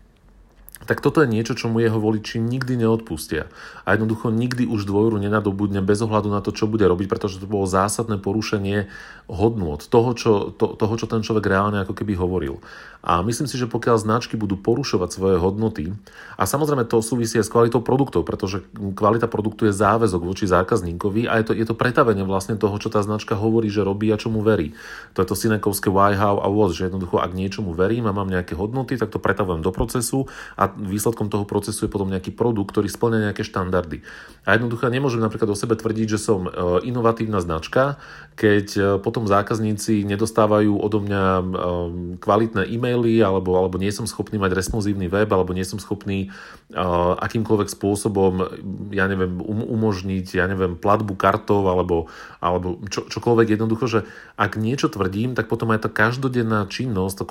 tak 0.83 0.99
toto 0.99 1.23
je 1.23 1.31
niečo, 1.31 1.55
čo 1.55 1.71
mu 1.71 1.79
jeho 1.79 1.95
voliči 1.99 2.39
nikdy 2.39 2.79
neodpustia. 2.79 3.47
A 3.87 3.95
jednoducho 3.95 4.31
nikdy 4.31 4.67
už 4.67 4.83
dôveru 4.83 5.19
nenadobudne 5.19 5.79
bez 5.79 6.03
ohľadu 6.03 6.29
na 6.31 6.43
to, 6.43 6.51
čo 6.51 6.67
bude 6.67 6.83
robiť, 6.83 7.07
pretože 7.07 7.39
to 7.39 7.47
bolo 7.47 7.63
zásadné 7.67 8.19
porušenie 8.19 8.91
hodnôt, 9.31 9.79
toho 9.79 10.11
čo, 10.13 10.31
to, 10.55 10.75
toho, 10.75 10.93
čo 10.99 11.07
ten 11.07 11.23
človek 11.23 11.47
reálne 11.47 11.83
ako 11.83 11.95
keby 11.95 12.19
hovoril. 12.19 12.59
A 13.03 13.19
myslím 13.19 13.51
si, 13.51 13.59
že 13.59 13.67
pokiaľ 13.67 13.99
značky 13.99 14.39
budú 14.39 14.55
porušovať 14.55 15.09
svoje 15.11 15.35
hodnoty, 15.35 15.91
a 16.39 16.47
samozrejme 16.47 16.87
to 16.87 17.03
súvisí 17.03 17.35
aj 17.35 17.45
s 17.45 17.53
kvalitou 17.53 17.83
produktov, 17.83 18.23
pretože 18.23 18.63
kvalita 18.73 19.27
produktu 19.27 19.67
je 19.67 19.75
záväzok 19.75 20.23
voči 20.23 20.47
zákazníkovi 20.47 21.27
a 21.27 21.43
je 21.43 21.51
to, 21.51 21.53
je 21.53 21.65
to 21.67 21.75
pretavenie 21.75 22.23
vlastne 22.23 22.55
toho, 22.55 22.73
čo 22.79 22.87
tá 22.87 23.03
značka 23.03 23.35
hovorí, 23.35 23.67
že 23.67 23.83
robí 23.83 24.07
a 24.09 24.15
čomu 24.15 24.39
verí. 24.39 24.71
To 25.13 25.21
je 25.21 25.27
to 25.27 25.35
synekovské 25.35 25.91
why, 25.91 26.15
how 26.15 26.39
a 26.39 26.47
what, 26.47 26.71
že 26.71 26.87
jednoducho 26.87 27.19
ak 27.19 27.35
niečomu 27.35 27.75
verím 27.75 28.07
a 28.07 28.15
mám 28.15 28.31
nejaké 28.31 28.55
hodnoty, 28.55 28.95
tak 28.95 29.11
to 29.11 29.19
pretavujem 29.19 29.59
do 29.59 29.75
procesu 29.75 30.31
a 30.55 30.71
výsledkom 30.71 31.27
toho 31.27 31.43
procesu 31.43 31.85
je 31.85 31.91
potom 31.91 32.07
nejaký 32.07 32.31
produkt, 32.31 32.71
ktorý 32.71 32.87
splňa 32.87 33.29
nejaké 33.29 33.43
štandardy. 33.43 33.99
A 34.47 34.55
jednoducho 34.55 34.87
nemôžem 34.87 35.19
napríklad 35.19 35.51
o 35.51 35.59
sebe 35.59 35.75
tvrdiť, 35.75 36.07
že 36.15 36.19
som 36.19 36.47
e, 36.47 36.49
inovatívna 36.87 37.43
značka, 37.43 37.99
keď 38.39 38.67
e, 38.75 38.81
potom 38.99 39.27
zákazníci 39.27 40.03
nedostávajú 40.07 40.79
odo 40.79 40.99
mňa 41.03 41.23
e, 41.23 41.43
kvalitné 42.19 42.63
e-maily, 42.67 42.92
e-maily, 42.93 43.25
alebo, 43.25 43.57
alebo 43.57 43.81
nie 43.81 43.89
som 43.89 44.05
schopný 44.05 44.37
mať 44.37 44.53
responsívny 44.53 45.09
web, 45.09 45.25
alebo 45.33 45.51
nie 45.51 45.65
som 45.65 45.81
schopný 45.81 46.29
uh, 46.29 47.17
akýmkoľvek 47.17 47.69
spôsobom, 47.73 48.33
ja 48.93 49.09
neviem, 49.09 49.41
um, 49.41 49.65
umožniť, 49.65 50.37
ja 50.37 50.45
neviem, 50.45 50.77
platbu 50.77 51.17
kartou, 51.17 51.65
alebo, 51.65 52.07
alebo 52.37 52.77
čo, 52.87 53.09
čokoľvek 53.09 53.57
jednoducho, 53.57 53.85
že 53.89 53.99
ak 54.37 54.61
niečo 54.61 54.93
tvrdím, 54.93 55.33
tak 55.33 55.49
potom 55.49 55.73
aj 55.73 55.87
tá 55.87 55.89
každodenná 55.89 56.69
činnosť, 56.69 57.15
to, 57.17 57.25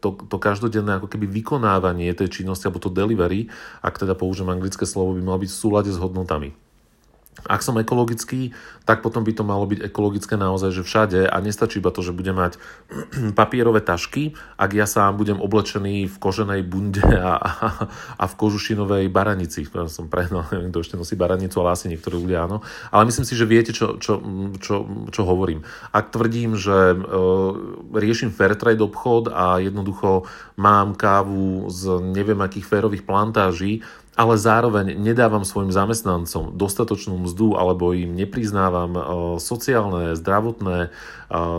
to, 0.00 0.08
to 0.24 0.36
každodenné 0.40 0.98
ako 0.98 1.08
keby 1.12 1.28
vykonávanie 1.28 2.08
tej 2.16 2.42
činnosti, 2.42 2.64
alebo 2.66 2.80
to 2.80 2.92
delivery, 2.92 3.52
ak 3.84 4.00
teda 4.00 4.16
použijem 4.16 4.48
anglické 4.48 4.88
slovo, 4.88 5.12
by 5.12 5.22
malo 5.22 5.42
byť 5.44 5.50
v 5.52 5.60
súlade 5.60 5.90
s 5.92 6.00
hodnotami. 6.00 6.63
Ak 7.44 7.60
som 7.60 7.76
ekologický, 7.76 8.54
tak 8.84 9.02
potom 9.02 9.26
by 9.26 9.32
to 9.34 9.44
malo 9.44 9.66
byť 9.66 9.84
ekologické 9.84 10.38
naozaj, 10.38 10.70
že 10.70 10.82
všade 10.86 11.20
a 11.28 11.36
nestačí 11.42 11.82
iba 11.82 11.90
to, 11.90 12.00
že 12.00 12.16
budem 12.16 12.36
mať 12.36 12.56
papierové 13.38 13.84
tašky, 13.84 14.38
ak 14.56 14.70
ja 14.72 14.86
sám 14.86 15.18
budem 15.18 15.42
oblečený 15.42 16.08
v 16.08 16.16
koženej 16.20 16.62
bunde 16.64 17.04
a, 17.20 17.34
a, 17.36 17.68
a 18.16 18.24
v 18.24 18.34
kožušinovej 18.38 19.10
baranici. 19.10 19.66
Ja 19.68 19.90
som 19.90 20.08
prehnal, 20.08 20.46
neviem, 20.54 20.70
kto 20.72 20.80
ešte 20.84 20.96
nosí 20.96 21.18
baranicu, 21.18 21.58
ale 21.60 21.74
asi 21.74 21.90
niektorí 21.90 22.16
ľudia 22.16 22.46
áno. 22.46 22.62
Ale 22.94 23.08
myslím 23.08 23.26
si, 23.26 23.34
že 23.34 23.48
viete, 23.48 23.72
čo, 23.74 23.98
čo, 23.98 24.22
čo, 24.62 24.86
čo 25.10 25.22
hovorím. 25.26 25.66
Ak 25.90 26.14
tvrdím, 26.14 26.54
že 26.54 26.94
e, 26.94 26.96
riešim 27.92 28.30
fair 28.30 28.54
trade 28.56 28.80
obchod 28.80 29.32
a 29.32 29.58
jednoducho 29.58 30.28
mám 30.60 30.94
kávu 30.94 31.68
z 31.72 31.98
neviem 32.00 32.38
akých 32.40 32.68
férových 32.68 33.04
plantáží, 33.04 33.82
ale 34.14 34.38
zároveň 34.38 34.94
nedávam 34.94 35.42
svojim 35.42 35.74
zamestnancom 35.74 36.54
dostatočnú 36.54 37.18
mzdu 37.26 37.58
alebo 37.58 37.90
im 37.90 38.14
nepriznávam 38.14 38.92
e, 38.94 39.02
sociálne, 39.42 40.14
zdravotné 40.14 40.78
e, 40.86 40.88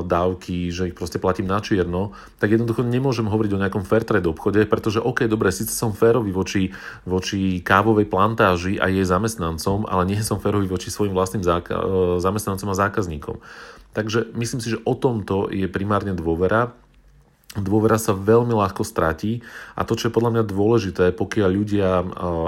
dávky, 0.07 0.71
že 0.71 0.91
ich 0.91 0.95
proste 0.95 1.19
platím 1.19 1.51
na 1.51 1.59
čierno, 1.59 2.15
tak 2.39 2.55
jednoducho 2.55 2.87
nemôžem 2.87 3.27
hovoriť 3.27 3.51
o 3.51 3.61
nejakom 3.61 3.83
fair 3.83 4.07
trade 4.07 4.31
obchode, 4.31 4.63
pretože 4.71 5.03
OK, 5.03 5.27
dobre, 5.27 5.51
síce 5.51 5.75
som 5.75 5.91
férový 5.91 6.31
voči, 6.31 6.71
voči 7.03 7.59
kávovej 7.59 8.07
plantáži 8.07 8.79
a 8.79 8.87
jej 8.87 9.03
zamestnancom, 9.03 9.83
ale 9.91 10.07
nie 10.07 10.23
som 10.23 10.39
férový 10.39 10.71
voči 10.71 10.87
svojim 10.87 11.11
vlastným 11.11 11.43
záka- 11.43 11.75
e, 11.75 12.23
zamestnancom 12.23 12.71
a 12.71 12.79
zákazníkom. 12.87 13.37
Takže 13.91 14.31
myslím 14.35 14.59
si, 14.63 14.75
že 14.75 14.83
o 14.83 14.95
tomto 14.95 15.51
je 15.51 15.67
primárne 15.71 16.15
dôvera 16.15 16.75
dôvera 17.59 17.95
sa 17.95 18.11
veľmi 18.11 18.51
ľahko 18.51 18.83
stratí 18.83 19.39
a 19.75 19.87
to, 19.87 19.95
čo 19.95 20.11
je 20.11 20.15
podľa 20.15 20.31
mňa 20.39 20.43
dôležité, 20.43 21.05
pokiaľ 21.15 21.49
ľudia 21.51 21.89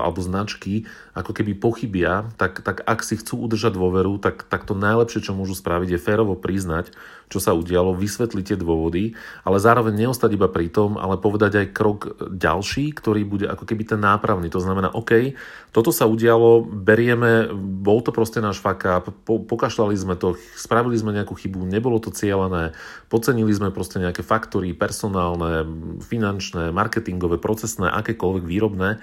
alebo 0.03 0.19
značky 0.19 0.83
ako 1.17 1.34
keby 1.34 1.58
pochybia, 1.58 2.30
tak, 2.38 2.62
tak 2.62 2.86
ak 2.86 3.01
si 3.01 3.17
chcú 3.17 3.49
udržať 3.49 3.73
dôveru, 3.73 4.21
tak, 4.21 4.45
tak 4.45 4.69
to 4.69 4.77
najlepšie, 4.77 5.25
čo 5.25 5.34
môžu 5.34 5.58
spraviť, 5.58 5.97
je 5.97 5.99
férovo 5.99 6.38
priznať, 6.38 6.93
čo 7.27 7.41
sa 7.41 7.58
udialo, 7.58 7.97
vysvetliť 7.97 8.53
tie 8.53 8.58
dôvody, 8.62 9.17
ale 9.41 9.58
zároveň 9.58 9.97
neostať 9.97 10.38
iba 10.38 10.45
pri 10.45 10.69
tom, 10.69 10.95
ale 10.95 11.17
povedať 11.17 11.60
aj 11.60 11.73
krok 11.73 11.99
ďalší, 12.21 12.93
ktorý 12.93 13.25
bude 13.25 13.49
ako 13.49 13.65
keby 13.65 13.84
ten 13.84 13.99
nápravný. 13.99 14.47
To 14.53 14.62
znamená, 14.62 14.93
OK, 14.93 15.34
toto 15.73 15.89
sa 15.89 16.06
udialo, 16.06 16.62
berieme, 16.63 17.49
bol 17.58 18.06
to 18.06 18.13
proste 18.13 18.38
náš 18.38 18.62
fuck 18.62 18.86
up, 18.86 19.10
po, 19.25 19.41
pokašľali 19.41 19.97
sme 19.97 20.15
to, 20.15 20.38
spravili 20.53 20.95
sme 20.95 21.17
nejakú 21.17 21.34
chybu, 21.34 21.65
nebolo 21.65 21.97
to 21.97 22.13
cieľané, 22.13 22.77
podcenili 23.10 23.51
sme 23.51 23.73
proste 23.73 23.97
nejaké 23.97 24.21
faktory, 24.21 24.77
personálne, 24.77 25.65
finančné, 26.06 26.69
marketingové, 26.69 27.41
procesné, 27.41 27.89
akékoľvek 27.89 28.45
výrobné 28.45 29.01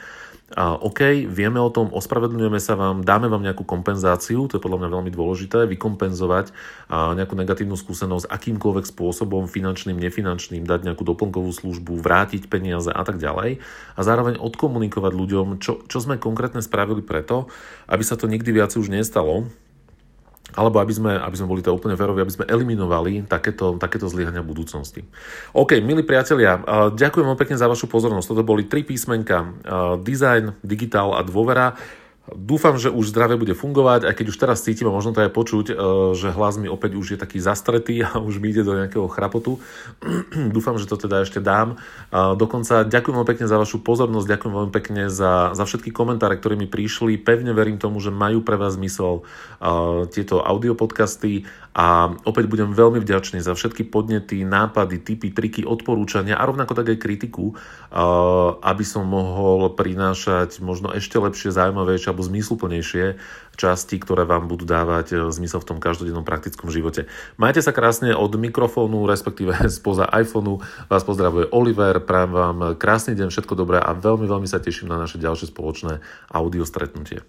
a 0.53 0.77
OK, 0.77 1.25
vieme 1.25 1.57
o 1.57 1.73
tom, 1.73 1.89
ospravedlňujeme 1.89 2.61
sa 2.61 2.77
vám, 2.77 3.01
dáme 3.01 3.33
vám 3.33 3.41
nejakú 3.41 3.65
kompenzáciu, 3.65 4.45
to 4.45 4.61
je 4.61 4.63
podľa 4.63 4.85
mňa 4.85 4.91
veľmi 4.93 5.11
dôležité, 5.11 5.65
vykompenzovať 5.73 6.53
nejakú 6.93 7.33
negatívnu 7.33 7.73
skúsenosť 7.81 8.29
akýmkoľvek 8.29 8.85
spôsobom, 8.85 9.49
finančným, 9.49 9.97
nefinančným, 9.97 10.69
dať 10.69 10.85
nejakú 10.85 11.01
doplnkovú 11.01 11.49
službu, 11.49 11.97
vrátiť 11.97 12.53
peniaze 12.53 12.93
a 12.93 13.03
tak 13.09 13.17
ďalej. 13.17 13.65
A 13.97 14.01
zároveň 14.05 14.37
odkomunikovať 14.37 15.13
ľuďom, 15.17 15.47
čo, 15.65 15.81
čo 15.89 15.99
sme 16.05 16.21
konkrétne 16.21 16.61
spravili 16.61 17.01
preto, 17.01 17.49
aby 17.89 18.05
sa 18.05 18.21
to 18.21 18.29
nikdy 18.29 18.53
viac 18.53 18.77
už 18.77 18.93
nestalo, 18.93 19.49
alebo 20.53 20.77
aby 20.79 20.93
sme, 20.93 21.17
aby 21.17 21.37
sme 21.41 21.49
boli 21.49 21.65
to 21.65 21.73
úplne 21.73 21.97
férovi, 21.97 22.21
aby 22.21 22.31
sme 22.31 22.45
eliminovali 22.45 23.25
takéto, 23.25 23.81
takéto 23.81 24.07
zlyhania 24.13 24.45
budúcnosti. 24.45 25.01
OK, 25.57 25.81
milí 25.81 26.05
priatelia, 26.05 26.61
ďakujem 26.93 27.27
vám 27.27 27.41
pekne 27.41 27.57
za 27.57 27.65
vašu 27.65 27.89
pozornosť. 27.89 28.29
Toto 28.37 28.45
boli 28.45 28.69
tri 28.69 28.85
písmenka, 28.85 29.51
design, 30.05 30.53
digitál 30.61 31.17
a 31.17 31.25
dôvera. 31.25 31.75
Dúfam, 32.25 32.81
že 32.81 32.89
už 32.89 33.13
zdravie 33.13 33.37
bude 33.37 33.53
fungovať, 33.53 34.09
aj 34.09 34.17
keď 34.17 34.27
už 34.33 34.41
teraz 34.41 34.65
cítim 34.65 34.89
a 34.89 34.97
možno 34.97 35.13
to 35.13 35.21
aj 35.21 35.29
počuť, 35.29 35.67
e, 35.69 35.75
že 36.17 36.33
hlas 36.33 36.57
mi 36.57 36.73
opäť 36.73 36.97
už 36.97 37.07
je 37.13 37.19
taký 37.21 37.37
zastretý 37.37 38.01
a 38.01 38.17
už 38.29 38.41
mi 38.41 38.49
ide 38.49 38.65
do 38.65 38.73
nejakého 38.73 39.05
chrapotu. 39.13 39.61
Dúfam, 40.57 40.81
že 40.81 40.89
to 40.89 40.97
teda 40.97 41.21
ešte 41.21 41.45
dám. 41.45 41.77
Dokonca 42.09 42.89
ďakujem 42.89 43.15
veľmi 43.21 43.29
pekne 43.29 43.45
za 43.45 43.61
vašu 43.61 43.85
pozornosť, 43.85 44.25
ďakujem 44.25 44.55
veľmi 44.57 44.73
pekne 44.73 45.03
za, 45.13 45.53
za 45.53 45.65
všetky 45.69 45.93
komentáre, 45.93 46.41
ktoré 46.41 46.57
mi 46.57 46.65
prišli. 46.65 47.21
Pevne 47.21 47.53
verím 47.53 47.77
tomu, 47.77 48.01
že 48.01 48.09
majú 48.09 48.41
pre 48.41 48.57
vás 48.57 48.81
zmysel 48.81 49.21
e, 49.21 49.23
tieto 50.09 50.41
audiopodcasty 50.41 51.45
a 51.75 52.15
opäť 52.23 52.47
budem 52.47 52.71
veľmi 52.71 53.03
vďačný 53.03 53.43
za 53.43 53.51
všetky 53.51 53.91
podnety, 53.91 54.47
nápady, 54.47 55.03
typy, 55.03 55.35
triky, 55.35 55.67
odporúčania 55.67 56.39
a 56.39 56.47
rovnako 56.47 56.71
tak 56.71 56.95
aj 56.95 57.03
kritiku, 57.03 57.59
aby 58.63 58.85
som 58.87 59.11
mohol 59.11 59.75
prinášať 59.75 60.63
možno 60.63 60.95
ešte 60.95 61.19
lepšie, 61.19 61.51
zaujímavejšie 61.51 62.14
alebo 62.15 62.23
zmysluplnejšie 62.23 63.19
časti, 63.59 63.99
ktoré 63.99 64.23
vám 64.23 64.47
budú 64.47 64.63
dávať 64.63 65.07
e, 65.11 65.15
zmysel 65.35 65.59
v 65.59 65.69
tom 65.75 65.79
každodennom 65.83 66.23
praktickom 66.23 66.71
živote. 66.71 67.11
Majte 67.35 67.59
sa 67.59 67.75
krásne 67.75 68.15
od 68.15 68.31
mikrofónu, 68.39 69.03
respektíve 69.11 69.51
spoza 69.83 70.07
iPhoneu. 70.15 70.63
Vás 70.87 71.03
pozdravuje 71.03 71.51
Oliver, 71.51 71.99
prajem 71.99 72.31
vám 72.31 72.59
krásny 72.79 73.19
deň, 73.19 73.35
všetko 73.35 73.59
dobré 73.59 73.83
a 73.83 73.91
veľmi, 73.91 74.31
veľmi 74.31 74.47
sa 74.47 74.63
teším 74.63 74.95
na 74.95 75.03
naše 75.03 75.19
ďalšie 75.19 75.51
spoločné 75.51 75.99
audio 76.31 76.63
stretnutie. 76.63 77.27